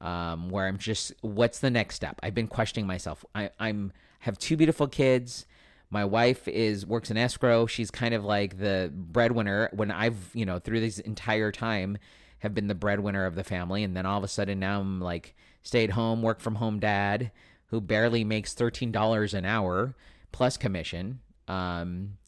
Um, 0.00 0.50
where 0.50 0.68
I'm 0.68 0.78
just, 0.78 1.12
what's 1.22 1.58
the 1.58 1.70
next 1.70 1.96
step? 1.96 2.20
I've 2.22 2.34
been 2.34 2.46
questioning 2.46 2.86
myself. 2.86 3.24
I, 3.34 3.50
I'm 3.58 3.92
have 4.20 4.38
two 4.38 4.56
beautiful 4.56 4.86
kids. 4.86 5.44
My 5.90 6.04
wife 6.04 6.46
is 6.46 6.86
works 6.86 7.10
in 7.10 7.16
escrow. 7.16 7.66
She's 7.66 7.90
kind 7.90 8.14
of 8.14 8.24
like 8.24 8.58
the 8.58 8.92
breadwinner 8.94 9.70
when 9.72 9.90
I've, 9.90 10.30
you 10.34 10.46
know, 10.46 10.58
through 10.58 10.80
this 10.80 10.98
entire 11.00 11.50
time 11.50 11.98
have 12.40 12.54
been 12.54 12.68
the 12.68 12.74
breadwinner 12.74 13.26
of 13.26 13.34
the 13.34 13.42
family 13.42 13.82
and 13.82 13.96
then 13.96 14.06
all 14.06 14.18
of 14.18 14.24
a 14.24 14.28
sudden 14.28 14.60
now 14.60 14.80
I'm 14.80 15.00
like 15.00 15.34
stay 15.62 15.82
at 15.84 15.90
home, 15.90 16.22
work 16.22 16.40
from 16.40 16.56
home 16.56 16.78
dad 16.78 17.32
who 17.66 17.80
barely 17.80 18.22
makes 18.22 18.54
$13 18.54 19.34
an 19.34 19.44
hour 19.44 19.94
plus 20.30 20.56
commission. 20.56 21.20
Um 21.48 22.18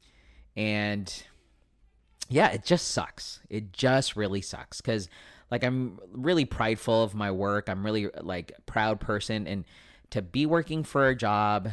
and 0.57 1.23
yeah, 2.29 2.49
it 2.49 2.65
just 2.65 2.89
sucks. 2.89 3.41
It 3.49 3.73
just 3.73 4.17
really 4.17 4.41
sucks 4.41 4.81
cuz 4.81 5.09
like 5.50 5.65
I'm 5.65 5.99
really 6.12 6.45
prideful 6.45 7.03
of 7.03 7.15
my 7.15 7.31
work. 7.31 7.69
I'm 7.69 7.85
really 7.85 8.09
like 8.21 8.53
proud 8.67 9.00
person 9.00 9.47
and 9.47 9.65
to 10.11 10.23
be 10.23 10.47
working 10.47 10.85
for 10.85 11.09
a 11.09 11.15
job 11.15 11.71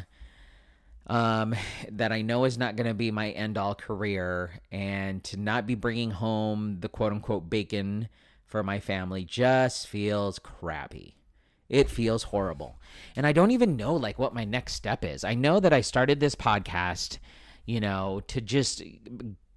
um, 1.07 1.55
that 1.89 2.11
I 2.11 2.21
know 2.21 2.43
is 2.43 2.57
not 2.57 2.75
going 2.75 2.87
to 2.87 2.93
be 2.93 3.11
my 3.11 3.31
end 3.31 3.57
all 3.57 3.75
career 3.75 4.59
and 4.71 5.23
to 5.25 5.37
not 5.37 5.65
be 5.65 5.75
bringing 5.75 6.11
home 6.11 6.77
the 6.81 6.89
quote 6.89 7.13
unquote 7.13 7.49
bacon 7.49 8.09
for 8.45 8.63
my 8.63 8.79
family 8.79 9.23
just 9.23 9.87
feels 9.87 10.39
crappy. 10.39 11.15
It 11.69 11.89
feels 11.89 12.23
horrible. 12.23 12.79
And 13.15 13.27
I 13.27 13.33
don't 13.33 13.51
even 13.51 13.75
know 13.75 13.95
like 13.95 14.17
what 14.17 14.33
my 14.33 14.45
next 14.45 14.73
step 14.73 15.03
is. 15.03 15.23
I 15.23 15.33
know 15.33 15.59
that 15.59 15.73
I 15.73 15.81
started 15.81 16.19
this 16.19 16.35
podcast, 16.35 17.17
you 17.65 17.79
know, 17.79 18.21
to 18.27 18.41
just 18.41 18.81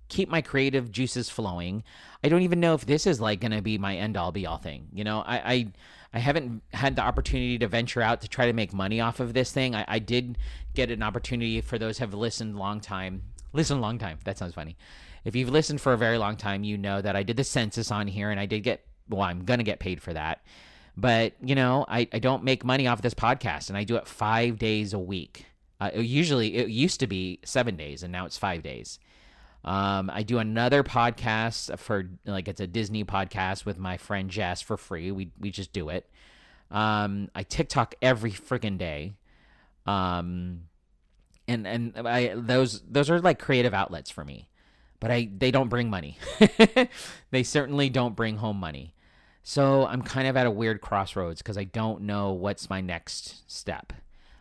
keep 0.09 0.29
my 0.29 0.43
creative 0.43 0.91
juices 0.91 1.31
flowing. 1.31 1.83
I 2.23 2.29
don't 2.29 2.43
even 2.43 2.61
know 2.61 2.75
if 2.75 2.85
this 2.85 3.07
is 3.07 3.21
like 3.21 3.41
going 3.41 3.53
to 3.53 3.63
be 3.63 3.79
my 3.79 3.97
end 3.97 4.17
all 4.17 4.33
be 4.33 4.45
all 4.45 4.59
thing. 4.59 4.89
You 4.93 5.05
know, 5.05 5.21
I, 5.21 5.53
I 5.53 5.67
I 6.13 6.19
haven't 6.19 6.63
had 6.73 6.97
the 6.97 7.03
opportunity 7.03 7.57
to 7.59 7.69
venture 7.69 8.03
out 8.03 8.21
to 8.23 8.29
try 8.29 8.47
to 8.47 8.53
make 8.53 8.73
money 8.73 9.01
off 9.01 9.21
of 9.21 9.33
this 9.33 9.53
thing. 9.53 9.77
I, 9.77 9.85
I 9.87 9.99
did 10.01 10.37
get 10.75 10.91
an 10.91 11.05
opportunity 11.05 11.61
for 11.61 11.79
those 11.79 11.99
have 11.99 12.13
listened 12.13 12.59
long 12.59 12.81
time. 12.81 13.23
Listen 13.53 13.81
long 13.81 13.99
time. 13.99 14.19
That 14.25 14.37
sounds 14.37 14.55
funny. 14.55 14.77
If 15.25 15.37
you've 15.37 15.51
listened 15.51 15.81
for 15.81 15.93
a 15.93 15.99
very 15.99 16.19
long 16.19 16.37
time, 16.37 16.65
you 16.65 16.77
know 16.77 17.01
that 17.01 17.15
I 17.15 17.23
did 17.23 17.37
the 17.37 17.45
census 17.45 17.93
on 17.93 18.09
here 18.09 18.31
and 18.31 18.41
I 18.41 18.47
did 18.47 18.61
get 18.61 18.85
well, 19.09 19.23
I'm 19.23 19.45
gonna 19.45 19.63
get 19.63 19.79
paid 19.79 20.03
for 20.03 20.13
that. 20.13 20.43
But, 20.97 21.35
you 21.43 21.55
know, 21.55 21.85
I, 21.89 22.09
I 22.13 22.19
don't 22.19 22.45
make 22.45 22.65
money 22.65 22.87
off 22.87 23.03
this 23.03 23.15
podcast 23.15 23.69
and 23.69 23.77
I 23.77 23.85
do 23.85 23.97
it 23.97 24.07
five 24.07 24.59
days 24.59 24.93
a 24.93 24.99
week. 24.99 25.47
Uh, 25.81 25.91
usually 25.95 26.57
it 26.57 26.69
used 26.69 27.01
to 27.01 27.07
be 27.07 27.41
seven 27.45 27.77
days 27.77 28.03
and 28.03 28.13
now 28.13 28.27
it's 28.27 28.37
five 28.37 28.63
days. 28.63 28.99
Um, 29.65 30.11
I 30.13 30.23
do 30.23 30.39
another 30.39 30.83
podcast 30.83 31.79
for 31.79 32.09
like 32.25 32.49
it's 32.49 32.61
a 32.61 32.67
Disney 32.67 33.05
podcast 33.05 33.67
with 33.67 33.79
my 33.79 33.99
friend 33.99 34.31
Jess 34.31 34.63
for 34.63 34.77
free. 34.77 35.11
We 35.11 35.33
we 35.39 35.51
just 35.51 35.73
do 35.73 35.91
it. 35.91 36.09
Um, 36.71 37.31
I 37.35 37.43
TikTok 37.43 37.95
every 38.01 38.33
freaking 38.33 38.79
day. 38.79 39.17
Um, 39.87 40.63
and 41.47 41.67
and 41.67 42.09
I 42.09 42.33
those 42.35 42.81
those 42.89 43.11
are 43.11 43.21
like 43.21 43.39
creative 43.39 43.75
outlets 43.75 44.11
for 44.11 44.25
me, 44.25 44.49
but 44.99 45.11
I 45.11 45.29
they 45.37 45.51
don't 45.51 45.69
bring 45.69 45.91
money. 45.91 46.17
they 47.31 47.43
certainly 47.43 47.91
don't 47.91 48.17
bring 48.17 48.37
home 48.37 48.59
money. 48.59 48.95
So 49.43 49.87
I'm 49.87 50.03
kind 50.03 50.29
of 50.29 50.37
at 50.37 50.47
a 50.47 50.51
weird 50.51 50.81
crossroads 50.81 51.43
because 51.43 51.59
I 51.59 51.65
don't 51.65 52.03
know 52.03 52.33
what's 52.33 52.71
my 52.71 52.81
next 52.81 53.51
step. 53.51 53.93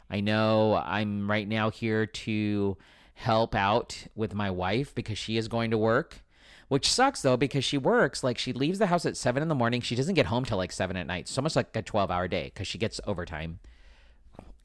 I 0.09 0.19
know 0.19 0.75
I'm 0.75 1.29
right 1.29 1.47
now 1.47 1.69
here 1.69 2.05
to 2.05 2.77
help 3.13 3.55
out 3.55 4.07
with 4.15 4.33
my 4.33 4.49
wife 4.49 4.93
because 4.95 5.17
she 5.17 5.37
is 5.37 5.47
going 5.47 5.71
to 5.71 5.77
work 5.77 6.23
which 6.69 6.89
sucks 6.89 7.23
though 7.23 7.35
because 7.35 7.65
she 7.65 7.79
works 7.79 8.23
like 8.23 8.37
she 8.37 8.53
leaves 8.53 8.77
the 8.77 8.85
house 8.85 9.03
at 9.03 9.17
seven 9.17 9.41
in 9.41 9.49
the 9.49 9.55
morning. 9.55 9.81
She 9.81 9.95
doesn't 9.95 10.13
get 10.13 10.27
home 10.27 10.45
till 10.45 10.57
like 10.57 10.71
seven 10.71 10.95
at 10.97 11.07
night 11.07 11.27
so 11.27 11.41
much 11.41 11.55
like 11.55 11.75
a 11.75 11.81
12 11.81 12.11
hour 12.11 12.27
day 12.27 12.51
because 12.53 12.67
she 12.67 12.77
gets 12.77 13.01
overtime. 13.07 13.59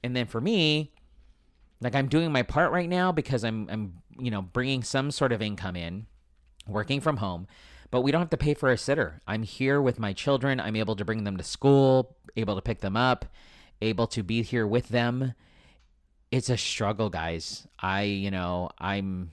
And 0.04 0.14
then 0.14 0.26
for 0.26 0.40
me 0.40 0.92
like 1.80 1.94
i'm 1.94 2.08
doing 2.08 2.32
my 2.32 2.42
part 2.42 2.72
right 2.72 2.88
now 2.88 3.12
because 3.12 3.44
i'm 3.44 3.68
i'm 3.70 4.02
you 4.18 4.30
know 4.30 4.42
bringing 4.42 4.82
some 4.82 5.10
sort 5.10 5.32
of 5.32 5.42
income 5.42 5.76
in 5.76 6.06
working 6.66 7.00
from 7.00 7.18
home 7.18 7.46
but 7.94 8.02
we 8.02 8.10
don't 8.10 8.22
have 8.22 8.30
to 8.30 8.36
pay 8.36 8.54
for 8.54 8.70
a 8.70 8.76
sitter 8.76 9.20
i'm 9.26 9.44
here 9.44 9.80
with 9.80 10.00
my 10.00 10.12
children 10.12 10.58
i'm 10.58 10.76
able 10.76 10.96
to 10.96 11.04
bring 11.04 11.22
them 11.22 11.36
to 11.36 11.44
school 11.44 12.16
able 12.36 12.56
to 12.56 12.62
pick 12.62 12.80
them 12.80 12.96
up 12.96 13.24
able 13.80 14.06
to 14.06 14.22
be 14.22 14.42
here 14.42 14.66
with 14.66 14.88
them 14.88 15.34
it's 16.34 16.50
a 16.50 16.56
struggle, 16.56 17.10
guys. 17.10 17.68
I, 17.78 18.02
you 18.02 18.28
know, 18.28 18.70
I'm 18.78 19.30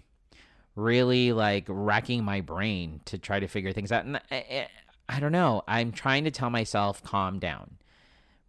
really 0.75 1.33
like 1.33 1.65
racking 1.67 2.23
my 2.23 2.41
brain 2.41 3.01
to 3.05 3.17
try 3.17 3.39
to 3.39 3.47
figure 3.47 3.73
things 3.73 3.91
out. 3.91 4.05
And 4.05 4.17
I, 4.17 4.45
eh, 4.47 4.67
I 5.09 5.19
don't 5.19 5.31
know. 5.31 5.63
I'm 5.67 5.91
trying 5.91 6.25
to 6.25 6.31
tell 6.31 6.51
myself, 6.51 7.01
calm 7.01 7.39
down, 7.39 7.77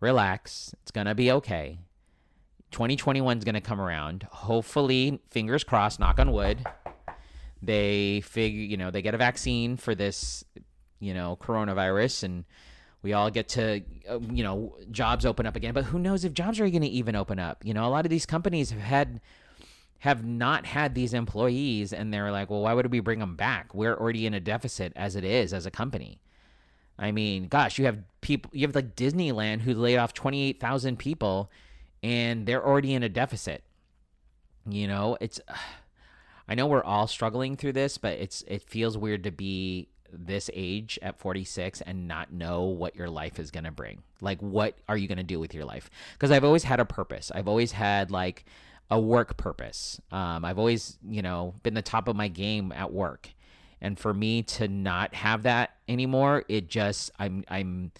relax. 0.00 0.74
It's 0.82 0.90
going 0.90 1.06
to 1.06 1.14
be 1.14 1.32
okay. 1.32 1.78
2021 2.72 3.38
is 3.38 3.44
going 3.44 3.54
to 3.54 3.62
come 3.62 3.80
around. 3.80 4.24
Hopefully, 4.30 5.20
fingers 5.30 5.64
crossed, 5.64 5.98
knock 5.98 6.18
on 6.18 6.30
wood, 6.30 6.62
they 7.62 8.20
figure, 8.22 8.60
you 8.60 8.76
know, 8.76 8.90
they 8.90 9.02
get 9.02 9.14
a 9.14 9.18
vaccine 9.18 9.76
for 9.76 9.94
this, 9.94 10.44
you 11.00 11.14
know, 11.14 11.36
coronavirus 11.40 12.24
and 12.24 12.44
we 13.02 13.12
all 13.12 13.30
get 13.30 13.48
to 13.50 13.82
uh, 14.08 14.20
you 14.32 14.44
know 14.44 14.76
jobs 14.90 15.26
open 15.26 15.46
up 15.46 15.56
again. 15.56 15.74
But 15.74 15.84
who 15.84 15.98
knows 15.98 16.24
if 16.24 16.32
jobs 16.32 16.60
are 16.60 16.68
going 16.68 16.82
to 16.82 16.88
even 16.88 17.16
open 17.16 17.38
up? 17.38 17.64
You 17.64 17.74
know 17.74 17.86
a 17.86 17.90
lot 17.90 18.06
of 18.06 18.10
these 18.10 18.26
companies 18.26 18.70
have 18.70 18.80
had 18.80 19.20
have 19.98 20.24
not 20.24 20.66
had 20.66 20.94
these 20.94 21.14
employees 21.14 21.92
and 21.92 22.12
they're 22.12 22.32
like 22.32 22.50
well 22.50 22.62
why 22.62 22.74
would 22.74 22.90
we 22.90 23.00
bring 23.00 23.18
them 23.18 23.36
back? 23.36 23.74
We're 23.74 23.96
already 23.96 24.26
in 24.26 24.34
a 24.34 24.40
deficit 24.40 24.92
as 24.96 25.16
it 25.16 25.24
is 25.24 25.52
as 25.52 25.66
a 25.66 25.70
company. 25.70 26.20
I 26.98 27.12
mean 27.12 27.48
gosh 27.48 27.78
you 27.78 27.84
have 27.86 27.98
people 28.20 28.50
you 28.54 28.66
have 28.66 28.74
like 28.74 28.94
disneyland 28.94 29.62
who 29.62 29.74
laid 29.74 29.96
off 29.96 30.14
28000 30.14 30.98
people 30.98 31.50
and 32.02 32.46
they're 32.46 32.64
already 32.64 32.94
in 32.94 33.02
a 33.02 33.08
deficit. 33.08 33.64
You 34.68 34.86
know 34.86 35.18
it's 35.20 35.40
i 36.52 36.54
know 36.54 36.66
we're 36.66 36.84
all 36.84 37.06
struggling 37.06 37.56
through 37.56 37.72
this 37.72 37.98
but 37.98 38.12
it's 38.18 38.42
it 38.46 38.62
feels 38.62 38.96
weird 38.96 39.24
to 39.24 39.30
be 39.30 39.88
this 40.12 40.50
age 40.52 40.98
at 41.02 41.18
46 41.18 41.80
and 41.82 42.06
not 42.06 42.32
know 42.32 42.64
what 42.64 42.94
your 42.94 43.08
life 43.08 43.38
is 43.38 43.50
going 43.50 43.64
to 43.64 43.70
bring. 43.70 44.02
Like, 44.20 44.40
what 44.40 44.78
are 44.88 44.96
you 44.96 45.08
going 45.08 45.18
to 45.18 45.24
do 45.24 45.40
with 45.40 45.54
your 45.54 45.64
life? 45.64 45.90
Because 46.12 46.30
I've 46.30 46.44
always 46.44 46.64
had 46.64 46.80
a 46.80 46.84
purpose. 46.84 47.32
I've 47.34 47.48
always 47.48 47.72
had 47.72 48.10
like 48.10 48.44
a 48.90 49.00
work 49.00 49.36
purpose. 49.36 50.00
Um, 50.10 50.44
I've 50.44 50.58
always, 50.58 50.98
you 51.08 51.22
know, 51.22 51.54
been 51.62 51.74
the 51.74 51.82
top 51.82 52.08
of 52.08 52.16
my 52.16 52.28
game 52.28 52.72
at 52.72 52.92
work. 52.92 53.30
And 53.80 53.98
for 53.98 54.14
me 54.14 54.42
to 54.44 54.68
not 54.68 55.14
have 55.14 55.42
that 55.42 55.76
anymore, 55.88 56.44
it 56.48 56.68
just, 56.68 57.10
I'm, 57.18 57.42
I'm, 57.48 57.90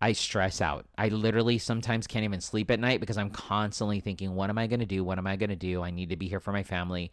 I 0.00 0.12
stress 0.12 0.60
out. 0.60 0.86
I 0.96 1.08
literally 1.08 1.58
sometimes 1.58 2.06
can't 2.06 2.24
even 2.24 2.40
sleep 2.40 2.70
at 2.70 2.78
night 2.78 3.00
because 3.00 3.18
I'm 3.18 3.30
constantly 3.30 4.00
thinking, 4.00 4.34
what 4.34 4.50
am 4.50 4.58
I 4.58 4.66
going 4.66 4.80
to 4.80 4.86
do? 4.86 5.02
What 5.02 5.18
am 5.18 5.26
I 5.26 5.36
going 5.36 5.50
to 5.50 5.56
do? 5.56 5.82
I 5.82 5.90
need 5.90 6.10
to 6.10 6.16
be 6.16 6.28
here 6.28 6.40
for 6.40 6.52
my 6.52 6.62
family. 6.62 7.10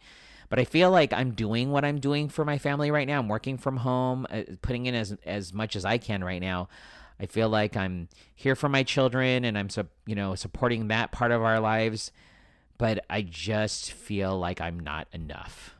But 0.52 0.58
I 0.58 0.64
feel 0.64 0.90
like 0.90 1.14
I'm 1.14 1.30
doing 1.30 1.70
what 1.70 1.82
I'm 1.82 1.98
doing 1.98 2.28
for 2.28 2.44
my 2.44 2.58
family 2.58 2.90
right 2.90 3.08
now. 3.08 3.18
I'm 3.18 3.28
working 3.28 3.56
from 3.56 3.78
home, 3.78 4.26
uh, 4.28 4.42
putting 4.60 4.84
in 4.84 4.94
as 4.94 5.16
as 5.24 5.54
much 5.54 5.76
as 5.76 5.86
I 5.86 5.96
can 5.96 6.22
right 6.22 6.42
now. 6.42 6.68
I 7.18 7.24
feel 7.24 7.48
like 7.48 7.74
I'm 7.74 8.10
here 8.34 8.54
for 8.54 8.68
my 8.68 8.82
children 8.82 9.46
and 9.46 9.56
I'm 9.56 9.68
you 10.04 10.14
know 10.14 10.34
supporting 10.34 10.88
that 10.88 11.10
part 11.10 11.30
of 11.30 11.40
our 11.40 11.58
lives, 11.58 12.12
but 12.76 13.02
I 13.08 13.22
just 13.22 13.92
feel 13.92 14.38
like 14.38 14.60
I'm 14.60 14.78
not 14.78 15.08
enough. 15.10 15.74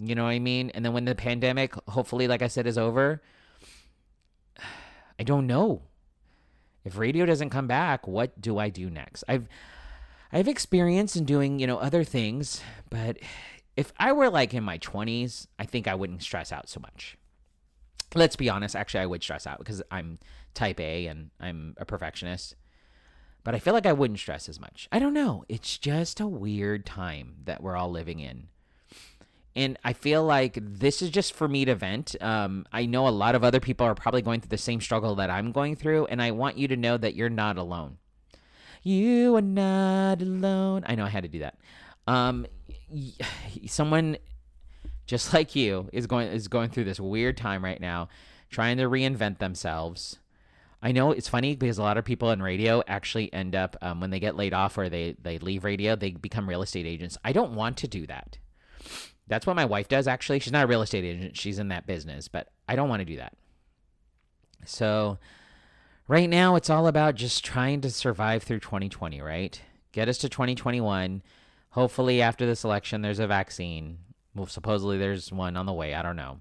You 0.00 0.16
know 0.16 0.24
what 0.24 0.30
I 0.30 0.40
mean? 0.40 0.70
And 0.70 0.84
then 0.84 0.92
when 0.92 1.04
the 1.04 1.14
pandemic, 1.14 1.72
hopefully, 1.86 2.26
like 2.26 2.42
I 2.42 2.48
said, 2.48 2.66
is 2.66 2.76
over, 2.76 3.22
I 5.20 5.22
don't 5.22 5.46
know. 5.46 5.82
If 6.84 6.98
radio 6.98 7.24
doesn't 7.24 7.50
come 7.50 7.68
back, 7.68 8.08
what 8.08 8.40
do 8.40 8.58
I 8.58 8.68
do 8.68 8.90
next? 8.90 9.22
I've 9.28 9.46
I've 10.32 10.48
experience 10.48 11.14
in 11.14 11.24
doing, 11.24 11.60
you 11.60 11.68
know, 11.68 11.78
other 11.78 12.02
things, 12.02 12.60
but 12.90 13.18
if 13.76 13.92
I 13.98 14.12
were 14.12 14.30
like 14.30 14.54
in 14.54 14.64
my 14.64 14.78
20s, 14.78 15.46
I 15.58 15.66
think 15.66 15.86
I 15.86 15.94
wouldn't 15.94 16.22
stress 16.22 16.50
out 16.52 16.68
so 16.68 16.80
much. 16.80 17.16
Let's 18.14 18.36
be 18.36 18.48
honest, 18.48 18.74
actually, 18.74 19.00
I 19.00 19.06
would 19.06 19.22
stress 19.22 19.46
out 19.46 19.58
because 19.58 19.82
I'm 19.90 20.18
type 20.54 20.80
A 20.80 21.06
and 21.06 21.30
I'm 21.40 21.74
a 21.78 21.84
perfectionist. 21.84 22.56
but 23.44 23.54
I 23.54 23.60
feel 23.60 23.74
like 23.74 23.86
I 23.86 23.92
wouldn't 23.92 24.18
stress 24.18 24.48
as 24.48 24.58
much. 24.58 24.88
I 24.90 24.98
don't 24.98 25.14
know. 25.14 25.44
It's 25.48 25.78
just 25.78 26.18
a 26.18 26.26
weird 26.26 26.84
time 26.84 27.36
that 27.44 27.62
we're 27.62 27.76
all 27.76 27.90
living 27.90 28.18
in. 28.18 28.48
And 29.54 29.78
I 29.84 29.92
feel 29.92 30.24
like 30.24 30.58
this 30.60 31.00
is 31.00 31.10
just 31.10 31.32
for 31.32 31.46
me 31.46 31.64
to 31.64 31.74
vent. 31.76 32.16
Um, 32.20 32.66
I 32.72 32.86
know 32.86 33.06
a 33.06 33.10
lot 33.10 33.34
of 33.36 33.44
other 33.44 33.60
people 33.60 33.86
are 33.86 33.94
probably 33.94 34.20
going 34.20 34.40
through 34.40 34.48
the 34.48 34.58
same 34.58 34.80
struggle 34.80 35.14
that 35.14 35.30
I'm 35.30 35.52
going 35.52 35.76
through, 35.76 36.06
and 36.06 36.20
I 36.20 36.32
want 36.32 36.58
you 36.58 36.68
to 36.68 36.76
know 36.76 36.96
that 36.96 37.14
you're 37.14 37.30
not 37.30 37.56
alone. 37.56 37.98
You 38.82 39.36
are 39.36 39.42
not 39.42 40.20
alone. 40.22 40.84
I 40.86 40.94
know 40.94 41.04
I 41.04 41.08
had 41.08 41.22
to 41.22 41.28
do 41.28 41.38
that. 41.38 41.58
Um, 42.06 42.46
someone 43.66 44.16
just 45.06 45.32
like 45.32 45.54
you 45.54 45.88
is 45.92 46.06
going 46.06 46.28
is 46.28 46.48
going 46.48 46.70
through 46.70 46.84
this 46.84 47.00
weird 47.00 47.36
time 47.36 47.64
right 47.64 47.80
now, 47.80 48.08
trying 48.50 48.76
to 48.78 48.84
reinvent 48.84 49.38
themselves 49.38 50.18
I 50.82 50.92
know 50.92 51.10
it's 51.10 51.28
funny 51.28 51.56
because 51.56 51.78
a 51.78 51.82
lot 51.82 51.96
of 51.96 52.04
people 52.04 52.30
in 52.30 52.42
radio 52.42 52.82
actually 52.86 53.32
end 53.32 53.56
up 53.56 53.76
um, 53.80 54.00
when 54.00 54.10
they 54.10 54.20
get 54.20 54.36
laid 54.36 54.52
off 54.52 54.76
or 54.76 54.88
they 54.88 55.16
they 55.20 55.38
leave 55.38 55.64
radio, 55.64 55.96
they 55.96 56.10
become 56.12 56.48
real 56.48 56.62
estate 56.62 56.86
agents. 56.86 57.16
I 57.24 57.32
don't 57.32 57.54
want 57.54 57.78
to 57.78 57.88
do 57.88 58.06
that. 58.06 58.38
That's 59.26 59.46
what 59.46 59.56
my 59.56 59.64
wife 59.64 59.88
does. 59.88 60.06
Actually, 60.06 60.38
she's 60.38 60.52
not 60.52 60.64
a 60.64 60.68
real 60.68 60.82
estate 60.82 61.04
agent; 61.04 61.36
she's 61.36 61.58
in 61.58 61.68
that 61.68 61.86
business, 61.86 62.28
but 62.28 62.52
I 62.68 62.76
don't 62.76 62.88
want 62.88 63.00
to 63.00 63.06
do 63.06 63.16
that. 63.16 63.36
So, 64.64 65.18
right 66.08 66.28
now, 66.28 66.56
it's 66.56 66.70
all 66.70 66.86
about 66.86 67.14
just 67.14 67.44
trying 67.44 67.80
to 67.80 67.90
survive 67.90 68.42
through 68.42 68.60
2020. 68.60 69.20
Right, 69.20 69.60
get 69.92 70.08
us 70.08 70.18
to 70.18 70.28
2021. 70.28 71.22
Hopefully, 71.76 72.22
after 72.22 72.46
this 72.46 72.64
election, 72.64 73.02
there's 73.02 73.18
a 73.18 73.26
vaccine. 73.26 73.98
Well, 74.34 74.46
supposedly 74.46 74.96
there's 74.96 75.30
one 75.30 75.58
on 75.58 75.66
the 75.66 75.74
way. 75.74 75.92
I 75.92 76.00
don't 76.00 76.16
know. 76.16 76.40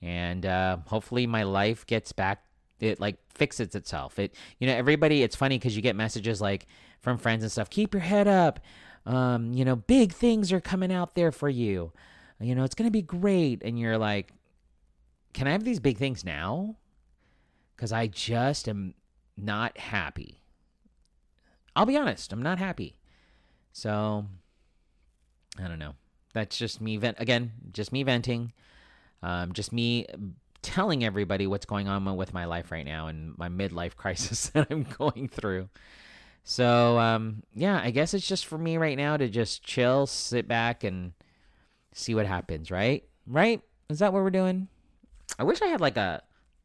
And 0.00 0.46
uh, 0.46 0.76
hopefully, 0.86 1.26
my 1.26 1.42
life 1.42 1.84
gets 1.86 2.12
back 2.12 2.44
it 2.78 3.00
like 3.00 3.16
fixes 3.34 3.74
itself. 3.74 4.20
It 4.20 4.36
you 4.60 4.68
know 4.68 4.74
everybody. 4.74 5.24
It's 5.24 5.34
funny 5.34 5.58
because 5.58 5.74
you 5.74 5.82
get 5.82 5.96
messages 5.96 6.40
like 6.40 6.66
from 7.00 7.18
friends 7.18 7.42
and 7.42 7.50
stuff. 7.50 7.68
Keep 7.68 7.94
your 7.94 8.00
head 8.00 8.28
up. 8.28 8.60
Um, 9.06 9.52
you 9.54 9.64
know, 9.64 9.74
big 9.74 10.12
things 10.12 10.52
are 10.52 10.60
coming 10.60 10.92
out 10.92 11.16
there 11.16 11.32
for 11.32 11.48
you. 11.48 11.92
You 12.38 12.54
know, 12.54 12.62
it's 12.62 12.76
gonna 12.76 12.92
be 12.92 13.02
great. 13.02 13.60
And 13.64 13.76
you're 13.76 13.98
like, 13.98 14.30
can 15.32 15.48
I 15.48 15.50
have 15.50 15.64
these 15.64 15.80
big 15.80 15.98
things 15.98 16.24
now? 16.24 16.76
Because 17.74 17.90
I 17.90 18.06
just 18.06 18.68
am 18.68 18.94
not 19.36 19.78
happy. 19.78 20.44
I'll 21.74 21.86
be 21.86 21.96
honest, 21.96 22.32
I'm 22.32 22.42
not 22.42 22.60
happy. 22.60 23.00
So 23.72 24.26
I 25.58 25.68
don't 25.68 25.78
know. 25.78 25.94
That's 26.34 26.56
just 26.56 26.80
me 26.80 26.96
vent 26.96 27.18
again, 27.20 27.52
just 27.72 27.92
me 27.92 28.02
venting. 28.02 28.52
Um, 29.22 29.52
just 29.52 29.72
me 29.72 30.06
telling 30.62 31.04
everybody 31.04 31.46
what's 31.46 31.66
going 31.66 31.88
on 31.88 32.16
with 32.16 32.32
my 32.32 32.44
life 32.44 32.70
right 32.72 32.86
now 32.86 33.08
and 33.08 33.36
my 33.36 33.48
midlife 33.48 33.96
crisis 33.96 34.48
that 34.54 34.68
I'm 34.70 34.84
going 34.98 35.28
through. 35.28 35.68
So, 36.44 36.98
um, 36.98 37.42
yeah, 37.54 37.80
I 37.82 37.90
guess 37.90 38.14
it's 38.14 38.26
just 38.26 38.46
for 38.46 38.58
me 38.58 38.76
right 38.76 38.96
now 38.96 39.16
to 39.16 39.28
just 39.28 39.62
chill, 39.62 40.06
sit 40.06 40.48
back, 40.48 40.82
and 40.82 41.12
see 41.92 42.16
what 42.16 42.26
happens, 42.26 42.70
right? 42.70 43.04
Right? 43.26 43.62
Is 43.88 44.00
that 44.00 44.12
what 44.12 44.22
we're 44.22 44.30
doing? 44.30 44.66
I 45.38 45.44
wish 45.44 45.62
I 45.62 45.66
had 45.66 45.80
like 45.80 45.96
a 45.96 46.22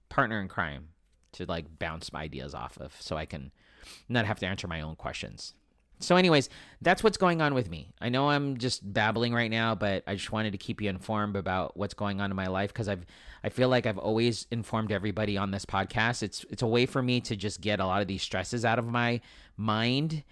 partner 0.10 0.42
in 0.42 0.48
crime 0.48 0.90
to 1.34 1.46
like 1.46 1.78
bounce 1.78 2.12
my 2.12 2.22
ideas 2.22 2.56
off 2.56 2.78
of 2.80 2.96
so 3.00 3.18
I 3.18 3.26
can 3.26 3.52
not 4.10 4.26
have 4.26 4.40
to 4.40 4.48
answer 4.48 4.68
my 4.68 4.82
own 4.82 4.96
questions. 4.96 5.54
So, 6.00 6.16
anyways, 6.16 6.50
that's 6.82 7.04
what's 7.04 7.18
going 7.18 7.42
on 7.42 7.56
with 7.56 7.70
me. 7.70 7.90
I 8.00 8.10
know 8.10 8.30
I'm 8.30 8.58
just 8.58 8.94
babbling 8.94 9.34
right 9.34 9.50
now, 9.50 9.74
but 9.74 10.04
I 10.06 10.14
just 10.16 10.32
wanted 10.32 10.52
to 10.52 10.58
keep 10.58 10.80
you 10.80 10.90
informed 10.90 11.36
about 11.36 11.76
what's 11.76 11.96
going 11.96 12.22
on 12.22 12.30
in 12.30 12.36
my 12.36 12.48
life 12.48 12.72
because 12.72 12.88
I've 12.88 13.06
I 13.44 13.50
feel 13.50 13.70
like 13.70 13.86
I've 13.86 13.98
always 13.98 14.46
informed 14.52 14.92
everybody 14.92 15.38
on 15.38 15.52
this 15.52 15.66
podcast. 15.66 16.22
It's 16.22 16.46
it's 16.50 16.62
a 16.62 16.68
way 16.68 16.86
for 16.86 17.02
me 17.02 17.20
to 17.22 17.36
just 17.36 17.62
get 17.62 17.80
a 17.80 17.86
lot 17.86 18.02
of 18.02 18.08
these 18.08 18.22
stresses 18.22 18.64
out 18.64 18.78
of 18.78 18.88
my 18.88 19.22
mind 19.56 20.24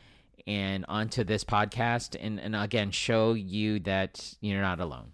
and 0.47 0.85
onto 0.87 1.23
this 1.23 1.43
podcast 1.43 2.15
and, 2.19 2.39
and 2.39 2.55
again 2.55 2.91
show 2.91 3.33
you 3.33 3.79
that 3.81 4.35
you're 4.41 4.61
not 4.61 4.79
alone. 4.79 5.11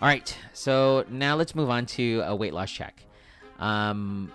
All 0.00 0.06
right, 0.06 0.36
so 0.52 1.04
now 1.10 1.34
let's 1.34 1.56
move 1.56 1.70
on 1.70 1.86
to 1.86 2.22
a 2.24 2.36
weight 2.36 2.54
loss 2.54 2.70
check. 2.70 3.02
Um, 3.58 4.30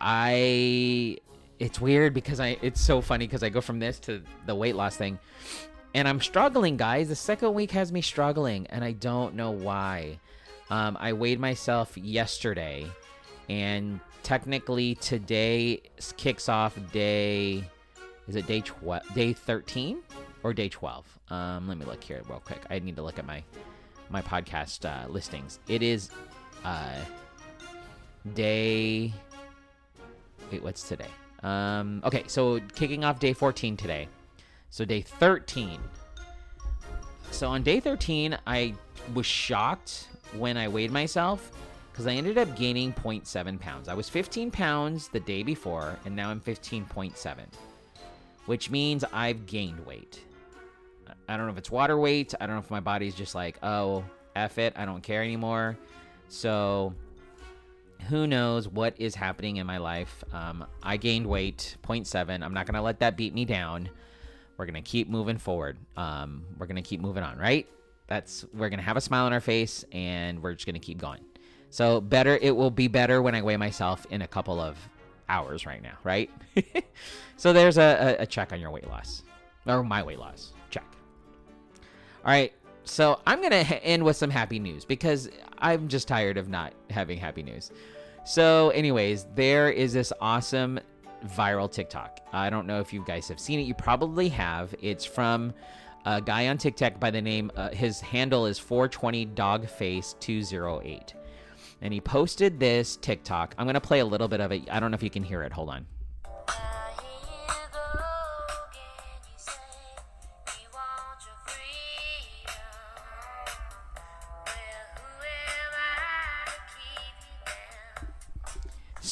I 0.00 1.18
it's 1.62 1.80
weird 1.80 2.12
because 2.12 2.40
I 2.40 2.58
it's 2.60 2.80
so 2.80 3.00
funny 3.00 3.24
because 3.24 3.44
I 3.44 3.48
go 3.48 3.60
from 3.60 3.78
this 3.78 4.00
to 4.00 4.20
the 4.46 4.54
weight 4.54 4.74
loss 4.74 4.96
thing. 4.96 5.18
And 5.94 6.08
I'm 6.08 6.20
struggling, 6.20 6.76
guys. 6.76 7.08
The 7.08 7.14
second 7.14 7.54
week 7.54 7.70
has 7.70 7.92
me 7.92 8.00
struggling, 8.00 8.66
and 8.68 8.82
I 8.82 8.92
don't 8.92 9.36
know 9.36 9.52
why. 9.52 10.18
Um, 10.70 10.96
I 10.98 11.12
weighed 11.12 11.38
myself 11.38 11.96
yesterday, 11.96 12.86
and 13.48 14.00
technically 14.24 14.96
today 14.96 15.82
kicks 16.16 16.48
off 16.48 16.76
day. 16.92 17.62
Is 18.26 18.34
it 18.34 18.46
day 18.48 18.62
twelve? 18.62 19.02
Day 19.14 19.32
thirteen 19.32 19.98
or 20.42 20.52
day 20.52 20.68
twelve? 20.68 21.06
Um, 21.28 21.68
let 21.68 21.78
me 21.78 21.84
look 21.84 22.02
here 22.02 22.22
real 22.28 22.40
quick. 22.40 22.62
I 22.70 22.80
need 22.80 22.96
to 22.96 23.02
look 23.02 23.20
at 23.20 23.26
my 23.26 23.44
my 24.10 24.20
podcast 24.20 24.84
uh, 24.84 25.08
listings. 25.08 25.60
It 25.68 25.84
is 25.84 26.10
uh, 26.64 27.04
day. 28.34 29.12
Wait, 30.50 30.62
what's 30.62 30.88
today? 30.88 31.08
Um, 31.42 32.02
okay, 32.04 32.24
so 32.26 32.60
kicking 32.74 33.04
off 33.04 33.18
day 33.18 33.32
14 33.32 33.76
today. 33.76 34.08
So 34.70 34.84
day 34.84 35.02
13. 35.02 35.80
So 37.30 37.48
on 37.48 37.62
day 37.62 37.80
13, 37.80 38.38
I 38.46 38.74
was 39.14 39.26
shocked 39.26 40.08
when 40.38 40.56
I 40.56 40.68
weighed 40.68 40.90
myself 40.90 41.50
because 41.90 42.06
I 42.06 42.12
ended 42.12 42.38
up 42.38 42.56
gaining 42.56 42.92
0.7 42.92 43.60
pounds. 43.60 43.88
I 43.88 43.94
was 43.94 44.08
15 44.08 44.50
pounds 44.50 45.08
the 45.08 45.20
day 45.20 45.42
before, 45.42 45.98
and 46.04 46.16
now 46.16 46.30
I'm 46.30 46.40
15.7, 46.40 47.36
which 48.46 48.70
means 48.70 49.04
I've 49.12 49.46
gained 49.46 49.84
weight. 49.84 50.20
I 51.28 51.36
don't 51.36 51.46
know 51.46 51.52
if 51.52 51.58
it's 51.58 51.70
water 51.70 51.98
weight. 51.98 52.34
I 52.40 52.46
don't 52.46 52.56
know 52.56 52.62
if 52.62 52.70
my 52.70 52.80
body's 52.80 53.14
just 53.14 53.34
like, 53.34 53.58
oh, 53.62 54.04
F 54.34 54.58
it. 54.58 54.72
I 54.76 54.84
don't 54.84 55.02
care 55.02 55.22
anymore. 55.22 55.76
So 56.28 56.94
who 58.08 58.26
knows 58.26 58.68
what 58.68 58.94
is 58.98 59.14
happening 59.14 59.56
in 59.56 59.66
my 59.66 59.78
life. 59.78 60.22
Um, 60.32 60.66
I 60.82 60.96
gained 60.96 61.26
weight, 61.26 61.76
0.7. 61.82 62.42
I'm 62.42 62.54
not 62.54 62.66
going 62.66 62.74
to 62.74 62.82
let 62.82 63.00
that 63.00 63.16
beat 63.16 63.34
me 63.34 63.44
down. 63.44 63.88
We're 64.56 64.66
going 64.66 64.82
to 64.82 64.88
keep 64.88 65.08
moving 65.08 65.38
forward. 65.38 65.78
Um, 65.96 66.44
we're 66.58 66.66
going 66.66 66.76
to 66.76 66.82
keep 66.82 67.00
moving 67.00 67.22
on, 67.22 67.38
right? 67.38 67.66
That's 68.06 68.44
we're 68.52 68.68
going 68.68 68.78
to 68.78 68.84
have 68.84 68.96
a 68.96 69.00
smile 69.00 69.26
on 69.26 69.32
our 69.32 69.40
face 69.40 69.84
and 69.92 70.42
we're 70.42 70.54
just 70.54 70.66
going 70.66 70.74
to 70.74 70.80
keep 70.80 70.98
going. 70.98 71.20
So, 71.70 72.00
better 72.00 72.36
it 72.36 72.54
will 72.54 72.70
be 72.70 72.88
better 72.88 73.22
when 73.22 73.34
I 73.34 73.40
weigh 73.40 73.56
myself 73.56 74.06
in 74.10 74.20
a 74.20 74.28
couple 74.28 74.60
of 74.60 74.76
hours 75.28 75.64
right 75.64 75.82
now, 75.82 75.96
right? 76.04 76.30
so, 77.36 77.54
there's 77.54 77.78
a, 77.78 78.16
a 78.18 78.26
check 78.26 78.52
on 78.52 78.60
your 78.60 78.70
weight 78.70 78.86
loss 78.86 79.22
or 79.66 79.82
my 79.82 80.02
weight 80.02 80.18
loss. 80.18 80.52
Check. 80.70 80.84
All 82.24 82.30
right. 82.30 82.52
So, 82.84 83.20
I'm 83.26 83.40
going 83.40 83.50
to 83.50 83.84
end 83.84 84.04
with 84.04 84.16
some 84.16 84.30
happy 84.30 84.58
news 84.58 84.84
because 84.84 85.28
I'm 85.58 85.88
just 85.88 86.08
tired 86.08 86.36
of 86.36 86.48
not 86.48 86.72
having 86.90 87.18
happy 87.18 87.42
news. 87.42 87.70
So, 88.24 88.70
anyways, 88.70 89.26
there 89.34 89.70
is 89.70 89.92
this 89.92 90.12
awesome 90.20 90.80
viral 91.26 91.70
TikTok. 91.70 92.20
I 92.32 92.50
don't 92.50 92.66
know 92.66 92.80
if 92.80 92.92
you 92.92 93.04
guys 93.06 93.28
have 93.28 93.40
seen 93.40 93.60
it. 93.60 93.62
You 93.62 93.74
probably 93.74 94.28
have. 94.30 94.74
It's 94.80 95.04
from 95.04 95.52
a 96.04 96.20
guy 96.20 96.48
on 96.48 96.58
TikTok 96.58 96.98
by 96.98 97.10
the 97.10 97.22
name, 97.22 97.50
uh, 97.56 97.70
his 97.70 98.00
handle 98.00 98.46
is 98.46 98.58
420 98.58 99.26
doggface208. 99.26 101.14
And 101.80 101.92
he 101.92 102.00
posted 102.00 102.60
this 102.60 102.96
TikTok. 102.96 103.54
I'm 103.58 103.66
going 103.66 103.74
to 103.74 103.80
play 103.80 104.00
a 104.00 104.04
little 104.04 104.28
bit 104.28 104.40
of 104.40 104.52
it. 104.52 104.68
I 104.70 104.80
don't 104.80 104.90
know 104.90 104.94
if 104.96 105.02
you 105.02 105.10
can 105.10 105.24
hear 105.24 105.42
it. 105.42 105.52
Hold 105.52 105.70
on. 105.70 105.86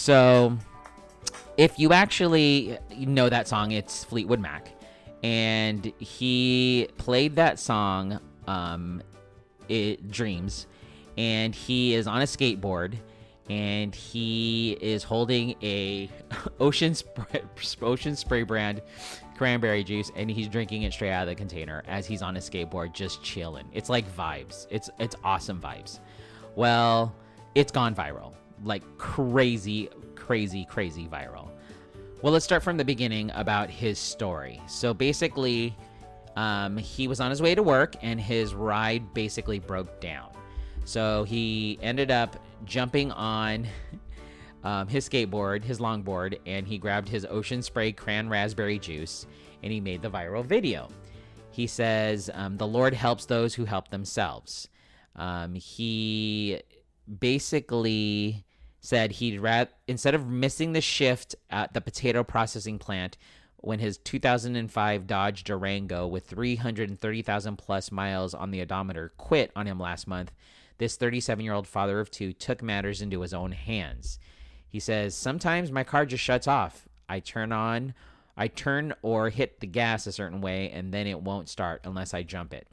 So, 0.00 0.56
if 1.58 1.78
you 1.78 1.92
actually 1.92 2.78
know 2.96 3.28
that 3.28 3.46
song, 3.46 3.72
it's 3.72 4.02
Fleetwood 4.02 4.40
Mac, 4.40 4.72
and 5.22 5.92
he 5.98 6.88
played 6.96 7.36
that 7.36 7.58
song, 7.58 8.18
um, 8.46 9.02
it, 9.68 10.10
"Dreams," 10.10 10.66
and 11.18 11.54
he 11.54 11.94
is 11.94 12.06
on 12.06 12.22
a 12.22 12.24
skateboard, 12.24 12.94
and 13.50 13.94
he 13.94 14.78
is 14.80 15.02
holding 15.02 15.54
a 15.62 16.08
ocean 16.60 16.94
spray, 16.94 17.42
ocean 17.82 18.16
spray 18.16 18.42
brand 18.42 18.80
cranberry 19.36 19.84
juice, 19.84 20.10
and 20.16 20.30
he's 20.30 20.48
drinking 20.48 20.84
it 20.84 20.94
straight 20.94 21.12
out 21.12 21.24
of 21.24 21.28
the 21.28 21.34
container 21.34 21.82
as 21.86 22.06
he's 22.06 22.22
on 22.22 22.38
a 22.38 22.40
skateboard, 22.40 22.94
just 22.94 23.22
chilling. 23.22 23.68
It's 23.74 23.90
like 23.90 24.10
vibes. 24.16 24.66
It's 24.70 24.88
it's 24.98 25.14
awesome 25.22 25.60
vibes. 25.60 25.98
Well, 26.56 27.14
it's 27.54 27.70
gone 27.70 27.94
viral 27.94 28.32
like 28.64 28.82
crazy, 28.98 29.88
crazy, 30.14 30.64
crazy 30.64 31.06
viral. 31.06 31.50
Well, 32.22 32.32
let's 32.32 32.44
start 32.44 32.62
from 32.62 32.76
the 32.76 32.84
beginning 32.84 33.30
about 33.34 33.70
his 33.70 33.98
story. 33.98 34.60
So 34.66 34.92
basically, 34.92 35.74
um, 36.36 36.76
he 36.76 37.08
was 37.08 37.20
on 37.20 37.30
his 37.30 37.40
way 37.40 37.54
to 37.54 37.62
work 37.62 37.96
and 38.02 38.20
his 38.20 38.54
ride 38.54 39.14
basically 39.14 39.58
broke 39.58 40.00
down. 40.00 40.30
So 40.84 41.24
he 41.24 41.78
ended 41.82 42.10
up 42.10 42.36
jumping 42.64 43.10
on 43.12 43.66
um, 44.64 44.88
his 44.88 45.08
skateboard, 45.08 45.64
his 45.64 45.78
longboard, 45.78 46.38
and 46.46 46.66
he 46.66 46.78
grabbed 46.78 47.08
his 47.08 47.26
Ocean 47.28 47.62
Spray 47.62 47.92
cran 47.92 48.28
raspberry 48.28 48.78
juice 48.78 49.26
and 49.62 49.72
he 49.72 49.80
made 49.80 50.02
the 50.02 50.10
viral 50.10 50.44
video. 50.44 50.88
He 51.50 51.66
says, 51.66 52.30
um, 52.34 52.56
The 52.56 52.66
Lord 52.66 52.94
helps 52.94 53.26
those 53.26 53.54
who 53.54 53.64
help 53.64 53.88
themselves. 53.90 54.68
Um, 55.16 55.54
he 55.54 56.60
basically 57.18 58.44
said 58.80 59.12
he'd 59.12 59.40
rather, 59.40 59.70
instead 59.86 60.14
of 60.14 60.26
missing 60.26 60.72
the 60.72 60.80
shift 60.80 61.34
at 61.50 61.74
the 61.74 61.80
potato 61.80 62.24
processing 62.24 62.78
plant 62.78 63.16
when 63.58 63.78
his 63.78 63.98
2005 63.98 65.06
Dodge 65.06 65.44
Durango 65.44 66.06
with 66.06 66.26
330,000 66.26 67.56
plus 67.56 67.92
miles 67.92 68.32
on 68.32 68.50
the 68.50 68.62
odometer 68.62 69.12
quit 69.18 69.52
on 69.54 69.66
him 69.66 69.78
last 69.78 70.06
month, 70.06 70.32
this 70.78 70.96
37 70.96 71.44
year 71.44 71.52
old 71.52 71.66
father 71.66 72.00
of 72.00 72.10
two 72.10 72.32
took 72.32 72.62
matters 72.62 73.02
into 73.02 73.20
his 73.20 73.34
own 73.34 73.52
hands. 73.52 74.18
He 74.66 74.80
says, 74.80 75.14
Sometimes 75.14 75.70
my 75.70 75.84
car 75.84 76.06
just 76.06 76.24
shuts 76.24 76.48
off. 76.48 76.88
I 77.06 77.20
turn 77.20 77.52
on, 77.52 77.92
I 78.36 78.48
turn 78.48 78.94
or 79.02 79.28
hit 79.28 79.60
the 79.60 79.66
gas 79.66 80.06
a 80.06 80.12
certain 80.12 80.40
way, 80.40 80.70
and 80.70 80.94
then 80.94 81.06
it 81.06 81.20
won't 81.20 81.50
start 81.50 81.82
unless 81.84 82.14
I 82.14 82.22
jump 82.22 82.54
it. 82.54 82.66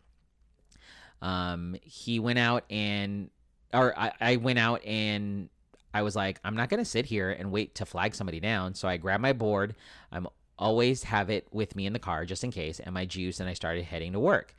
Um, 1.22 1.76
he 1.82 2.20
went 2.20 2.40
out 2.40 2.64
and, 2.70 3.30
or 3.74 3.98
I, 3.98 4.14
I 4.22 4.36
went 4.38 4.60
out 4.60 4.86
and 4.86 5.50
I 5.98 6.04
was 6.04 6.16
like, 6.16 6.40
I'm 6.44 6.56
not 6.56 6.70
going 6.70 6.80
to 6.80 6.86
sit 6.86 7.08
here 7.08 7.32
and 7.32 7.52
wait 7.52 7.74
to 7.76 7.86
flag 7.86 8.14
somebody 8.14 8.40
down. 8.40 8.76
So 8.76 8.88
I 8.88 8.98
grabbed 8.98 9.24
my 9.24 9.34
board. 9.34 9.76
I'm 10.12 10.28
always 10.60 11.04
have 11.04 11.32
it 11.32 11.48
with 11.52 11.76
me 11.76 11.88
in 11.88 11.94
the 11.94 12.00
car 12.00 12.24
just 12.24 12.44
in 12.44 12.52
case, 12.52 12.80
and 12.80 12.94
my 12.94 13.06
juice, 13.06 13.40
and 13.40 13.50
I 13.50 13.54
started 13.54 13.84
heading 13.84 14.14
to 14.14 14.20
work. 14.20 14.54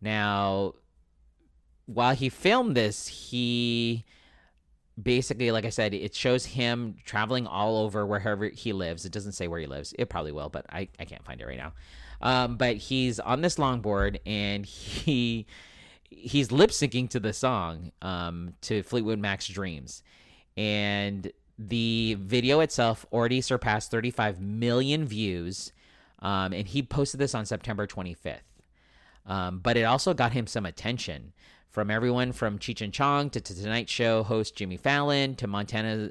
Now, 0.00 0.74
while 1.86 2.14
he 2.14 2.28
filmed 2.28 2.76
this, 2.76 3.08
he 3.08 4.04
basically, 5.00 5.50
like 5.50 5.64
I 5.64 5.70
said, 5.70 5.94
it 5.94 6.14
shows 6.14 6.44
him 6.46 6.96
traveling 7.04 7.46
all 7.46 7.78
over 7.78 8.06
wherever 8.06 8.48
he 8.48 8.72
lives. 8.72 9.04
It 9.04 9.12
doesn't 9.12 9.32
say 9.32 9.48
where 9.48 9.58
he 9.60 9.66
lives. 9.66 9.94
It 9.98 10.08
probably 10.08 10.32
will, 10.32 10.48
but 10.48 10.66
I, 10.70 10.88
I 11.00 11.04
can't 11.04 11.24
find 11.24 11.40
it 11.40 11.46
right 11.46 11.58
now. 11.58 11.72
Um, 12.20 12.56
but 12.56 12.76
he's 12.76 13.18
on 13.18 13.40
this 13.40 13.56
longboard 13.56 14.18
and 14.26 14.64
he 14.66 15.46
he's 16.10 16.50
lip 16.50 16.70
syncing 16.70 17.08
to 17.10 17.20
the 17.20 17.32
song 17.32 17.92
um, 18.02 18.54
to 18.62 18.82
Fleetwood 18.82 19.18
Mac's 19.18 19.46
Dreams. 19.46 20.02
And 20.58 21.30
the 21.56 22.16
video 22.20 22.58
itself 22.58 23.06
already 23.12 23.40
surpassed 23.40 23.92
35 23.92 24.40
million 24.40 25.06
views. 25.06 25.72
Um, 26.18 26.52
and 26.52 26.66
he 26.66 26.82
posted 26.82 27.20
this 27.20 27.32
on 27.32 27.46
September 27.46 27.86
25th. 27.86 28.40
Um, 29.24 29.60
but 29.60 29.76
it 29.76 29.84
also 29.84 30.14
got 30.14 30.32
him 30.32 30.48
some 30.48 30.66
attention 30.66 31.32
from 31.70 31.92
everyone 31.92 32.32
from 32.32 32.58
Cheech 32.58 32.82
and 32.82 32.92
Chong 32.92 33.30
to, 33.30 33.40
to 33.40 33.54
Tonight 33.54 33.88
Show 33.88 34.24
host 34.24 34.56
Jimmy 34.56 34.76
Fallon 34.76 35.36
to 35.36 35.46
Montana, 35.46 36.10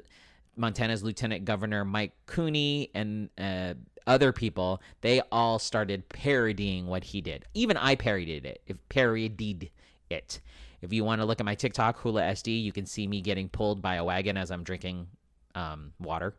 Montana's 0.56 1.02
Lieutenant 1.02 1.44
Governor 1.44 1.84
Mike 1.84 2.12
Cooney 2.24 2.90
and 2.94 3.28
uh, 3.36 3.74
other 4.06 4.32
people. 4.32 4.80
They 5.02 5.20
all 5.30 5.58
started 5.58 6.08
parodying 6.08 6.86
what 6.86 7.04
he 7.04 7.20
did. 7.20 7.44
Even 7.52 7.76
I 7.76 7.96
parodied 7.96 8.46
it. 8.46 8.62
If 8.66 8.78
parodied 8.88 9.70
it. 10.08 10.40
If 10.80 10.92
you 10.92 11.04
want 11.04 11.20
to 11.20 11.24
look 11.24 11.40
at 11.40 11.46
my 11.46 11.54
TikTok, 11.54 11.98
Hula 11.98 12.22
SD, 12.22 12.62
you 12.62 12.72
can 12.72 12.86
see 12.86 13.06
me 13.06 13.20
getting 13.20 13.48
pulled 13.48 13.82
by 13.82 13.96
a 13.96 14.04
wagon 14.04 14.36
as 14.36 14.50
I'm 14.50 14.62
drinking 14.62 15.08
um, 15.54 15.92
water. 15.98 16.34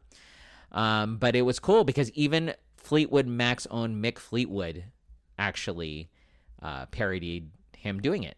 Um, 0.71 1.17
but 1.17 1.35
it 1.35 1.41
was 1.41 1.59
cool 1.59 1.83
because 1.83 2.11
even 2.11 2.53
Fleetwood 2.77 3.27
Mac's 3.27 3.67
own 3.71 4.01
Mick 4.01 4.17
Fleetwood 4.17 4.85
actually 5.37 6.09
uh, 6.61 6.85
parodied 6.87 7.49
him 7.77 7.99
doing 8.01 8.23
it. 8.23 8.37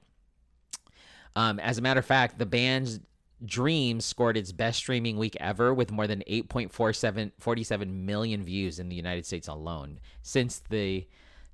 Um, 1.35 1.59
as 1.59 1.77
a 1.77 1.81
matter 1.81 1.99
of 1.99 2.05
fact, 2.05 2.39
the 2.39 2.45
band's 2.45 2.99
Dreams 3.43 4.05
scored 4.05 4.37
its 4.37 4.51
best 4.51 4.77
streaming 4.77 5.17
week 5.17 5.35
ever 5.39 5.73
with 5.73 5.91
more 5.91 6.05
than 6.05 6.23
8.47 6.29 7.87
million 7.87 8.43
views 8.43 8.77
in 8.77 8.87
the 8.87 8.95
United 8.95 9.25
States 9.25 9.47
alone 9.47 9.99
since 10.21 10.61
the 10.69 11.07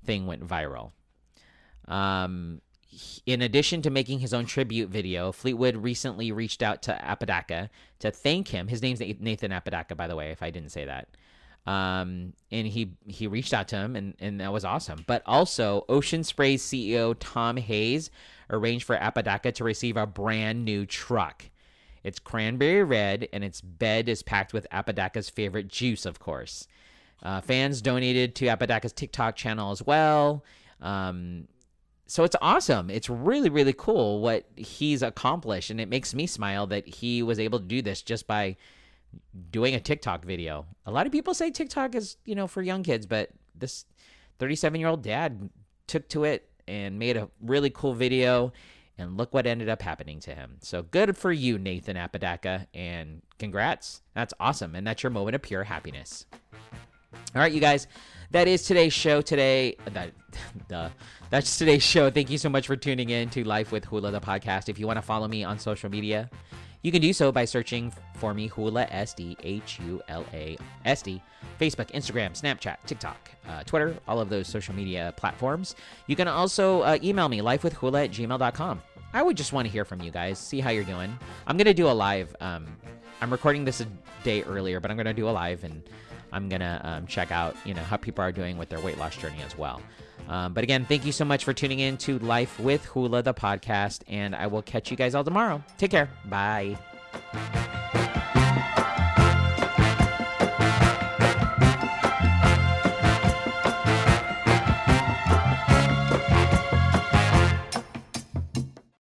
thing 0.04 0.26
went 0.26 0.46
viral. 0.46 0.92
Um, 1.86 2.60
in 3.26 3.42
addition 3.42 3.82
to 3.82 3.90
making 3.90 4.20
his 4.20 4.32
own 4.32 4.46
tribute 4.46 4.88
video, 4.88 5.32
Fleetwood 5.32 5.76
recently 5.76 6.32
reached 6.32 6.62
out 6.62 6.82
to 6.82 6.98
Apodaca 7.04 7.70
to 8.00 8.10
thank 8.10 8.48
him. 8.48 8.68
His 8.68 8.82
name's 8.82 9.00
Nathan 9.00 9.52
Apodaca, 9.52 9.94
by 9.94 10.06
the 10.06 10.16
way, 10.16 10.30
if 10.30 10.42
I 10.42 10.50
didn't 10.50 10.70
say 10.70 10.84
that. 10.86 11.08
Um, 11.66 12.32
and 12.50 12.66
he 12.66 12.92
he 13.06 13.26
reached 13.26 13.52
out 13.52 13.68
to 13.68 13.76
him, 13.76 13.94
and, 13.94 14.14
and 14.20 14.40
that 14.40 14.52
was 14.52 14.64
awesome. 14.64 15.04
But 15.06 15.22
also, 15.26 15.84
Ocean 15.88 16.24
Spray's 16.24 16.62
CEO 16.62 17.14
Tom 17.18 17.58
Hayes 17.58 18.10
arranged 18.48 18.86
for 18.86 18.96
Apodaca 18.96 19.52
to 19.52 19.64
receive 19.64 19.98
a 19.98 20.06
brand 20.06 20.64
new 20.64 20.86
truck. 20.86 21.44
It's 22.02 22.18
cranberry 22.18 22.84
red, 22.84 23.28
and 23.34 23.44
its 23.44 23.60
bed 23.60 24.08
is 24.08 24.22
packed 24.22 24.54
with 24.54 24.66
Apodaca's 24.72 25.28
favorite 25.28 25.68
juice, 25.68 26.06
of 26.06 26.18
course. 26.18 26.66
Uh, 27.22 27.42
fans 27.42 27.82
donated 27.82 28.34
to 28.36 28.46
Apodaca's 28.46 28.92
TikTok 28.94 29.36
channel 29.36 29.70
as 29.70 29.82
well. 29.82 30.44
Um, 30.80 31.48
so 32.08 32.24
it's 32.24 32.34
awesome. 32.40 32.88
It's 32.88 33.10
really, 33.10 33.50
really 33.50 33.74
cool 33.74 34.20
what 34.20 34.46
he's 34.56 35.02
accomplished. 35.02 35.70
And 35.70 35.78
it 35.78 35.90
makes 35.90 36.14
me 36.14 36.26
smile 36.26 36.66
that 36.68 36.88
he 36.88 37.22
was 37.22 37.38
able 37.38 37.58
to 37.58 37.64
do 37.66 37.82
this 37.82 38.00
just 38.00 38.26
by 38.26 38.56
doing 39.50 39.74
a 39.74 39.80
TikTok 39.80 40.24
video. 40.24 40.64
A 40.86 40.90
lot 40.90 41.04
of 41.04 41.12
people 41.12 41.34
say 41.34 41.50
TikTok 41.50 41.94
is, 41.94 42.16
you 42.24 42.34
know, 42.34 42.46
for 42.46 42.62
young 42.62 42.82
kids, 42.82 43.04
but 43.04 43.28
this 43.54 43.84
37 44.38 44.80
year 44.80 44.88
old 44.88 45.02
dad 45.02 45.50
took 45.86 46.08
to 46.08 46.24
it 46.24 46.48
and 46.66 46.98
made 46.98 47.18
a 47.18 47.28
really 47.42 47.68
cool 47.68 47.92
video. 47.92 48.54
And 48.96 49.18
look 49.18 49.34
what 49.34 49.46
ended 49.46 49.68
up 49.68 49.82
happening 49.82 50.18
to 50.20 50.34
him. 50.34 50.56
So 50.60 50.82
good 50.82 51.16
for 51.16 51.30
you, 51.30 51.58
Nathan 51.58 51.96
Apodaca, 51.96 52.66
and 52.74 53.20
congrats. 53.38 54.00
That's 54.14 54.34
awesome. 54.40 54.74
And 54.74 54.84
that's 54.86 55.02
your 55.02 55.10
moment 55.10 55.36
of 55.36 55.42
pure 55.42 55.62
happiness. 55.62 56.26
All 57.34 57.42
right, 57.42 57.52
you 57.52 57.60
guys, 57.60 57.86
that 58.30 58.48
is 58.48 58.62
today's 58.62 58.92
show 58.92 59.20
today. 59.20 59.76
That, 59.92 60.12
the, 60.68 60.90
that's 61.30 61.58
today's 61.58 61.82
show. 61.82 62.10
Thank 62.10 62.30
you 62.30 62.38
so 62.38 62.48
much 62.48 62.66
for 62.66 62.76
tuning 62.76 63.10
in 63.10 63.30
to 63.30 63.44
Life 63.44 63.72
with 63.72 63.84
Hula, 63.84 64.10
the 64.10 64.20
podcast. 64.20 64.68
If 64.68 64.78
you 64.78 64.86
want 64.86 64.98
to 64.98 65.02
follow 65.02 65.28
me 65.28 65.44
on 65.44 65.58
social 65.58 65.90
media, 65.90 66.28
you 66.82 66.92
can 66.92 67.02
do 67.02 67.12
so 67.12 67.32
by 67.32 67.44
searching 67.44 67.92
for 68.14 68.34
me, 68.34 68.46
Hula 68.46 68.86
SD, 68.86 69.36
H 69.42 69.80
U 69.80 70.00
L 70.08 70.24
A 70.32 70.56
S 70.84 71.02
D, 71.02 71.22
Facebook, 71.60 71.90
Instagram, 71.92 72.40
Snapchat, 72.40 72.76
TikTok, 72.86 73.30
uh, 73.48 73.62
Twitter, 73.64 73.96
all 74.06 74.20
of 74.20 74.28
those 74.28 74.46
social 74.46 74.74
media 74.74 75.12
platforms. 75.16 75.74
You 76.06 76.16
can 76.16 76.28
also 76.28 76.82
uh, 76.82 76.98
email 77.02 77.28
me, 77.28 77.40
lifewithhula 77.40 78.04
at 78.04 78.10
gmail.com. 78.10 78.82
I 79.12 79.22
would 79.22 79.36
just 79.36 79.52
want 79.52 79.66
to 79.66 79.72
hear 79.72 79.84
from 79.84 80.02
you 80.02 80.10
guys, 80.10 80.38
see 80.38 80.60
how 80.60 80.70
you're 80.70 80.84
doing. 80.84 81.18
I'm 81.46 81.56
to 81.56 81.74
do 81.74 81.88
a 81.88 81.92
live. 81.92 82.36
Um, 82.40 82.66
I'm 83.20 83.30
recording 83.30 83.64
this 83.64 83.80
a 83.80 83.86
day 84.22 84.42
earlier, 84.42 84.80
but 84.80 84.90
I'm 84.90 84.98
to 84.98 85.12
do 85.14 85.28
a 85.28 85.30
live 85.30 85.64
and 85.64 85.82
I'm 86.32 86.48
to 86.60 86.80
um, 86.82 87.06
check 87.06 87.32
out, 87.32 87.56
you 87.64 87.74
know, 87.74 87.82
how 87.82 87.96
people 87.96 88.22
are 88.24 88.32
doing 88.32 88.58
with 88.58 88.68
their 88.68 88.80
weight 88.80 88.98
loss 88.98 89.16
journey 89.16 89.40
as 89.44 89.56
well. 89.56 89.80
Um, 90.28 90.52
but 90.52 90.64
again, 90.64 90.84
thank 90.84 91.06
you 91.06 91.12
so 91.12 91.24
much 91.24 91.44
for 91.44 91.54
tuning 91.54 91.78
in 91.78 91.96
to 91.98 92.18
Life 92.18 92.60
with 92.60 92.84
Hula, 92.84 93.22
the 93.22 93.34
podcast, 93.34 94.02
and 94.08 94.34
I 94.34 94.46
will 94.46 94.62
catch 94.62 94.90
you 94.90 94.96
guys 94.96 95.14
all 95.14 95.24
tomorrow. 95.24 95.62
Take 95.78 95.90
care. 95.90 96.10
Bye. 96.26 96.76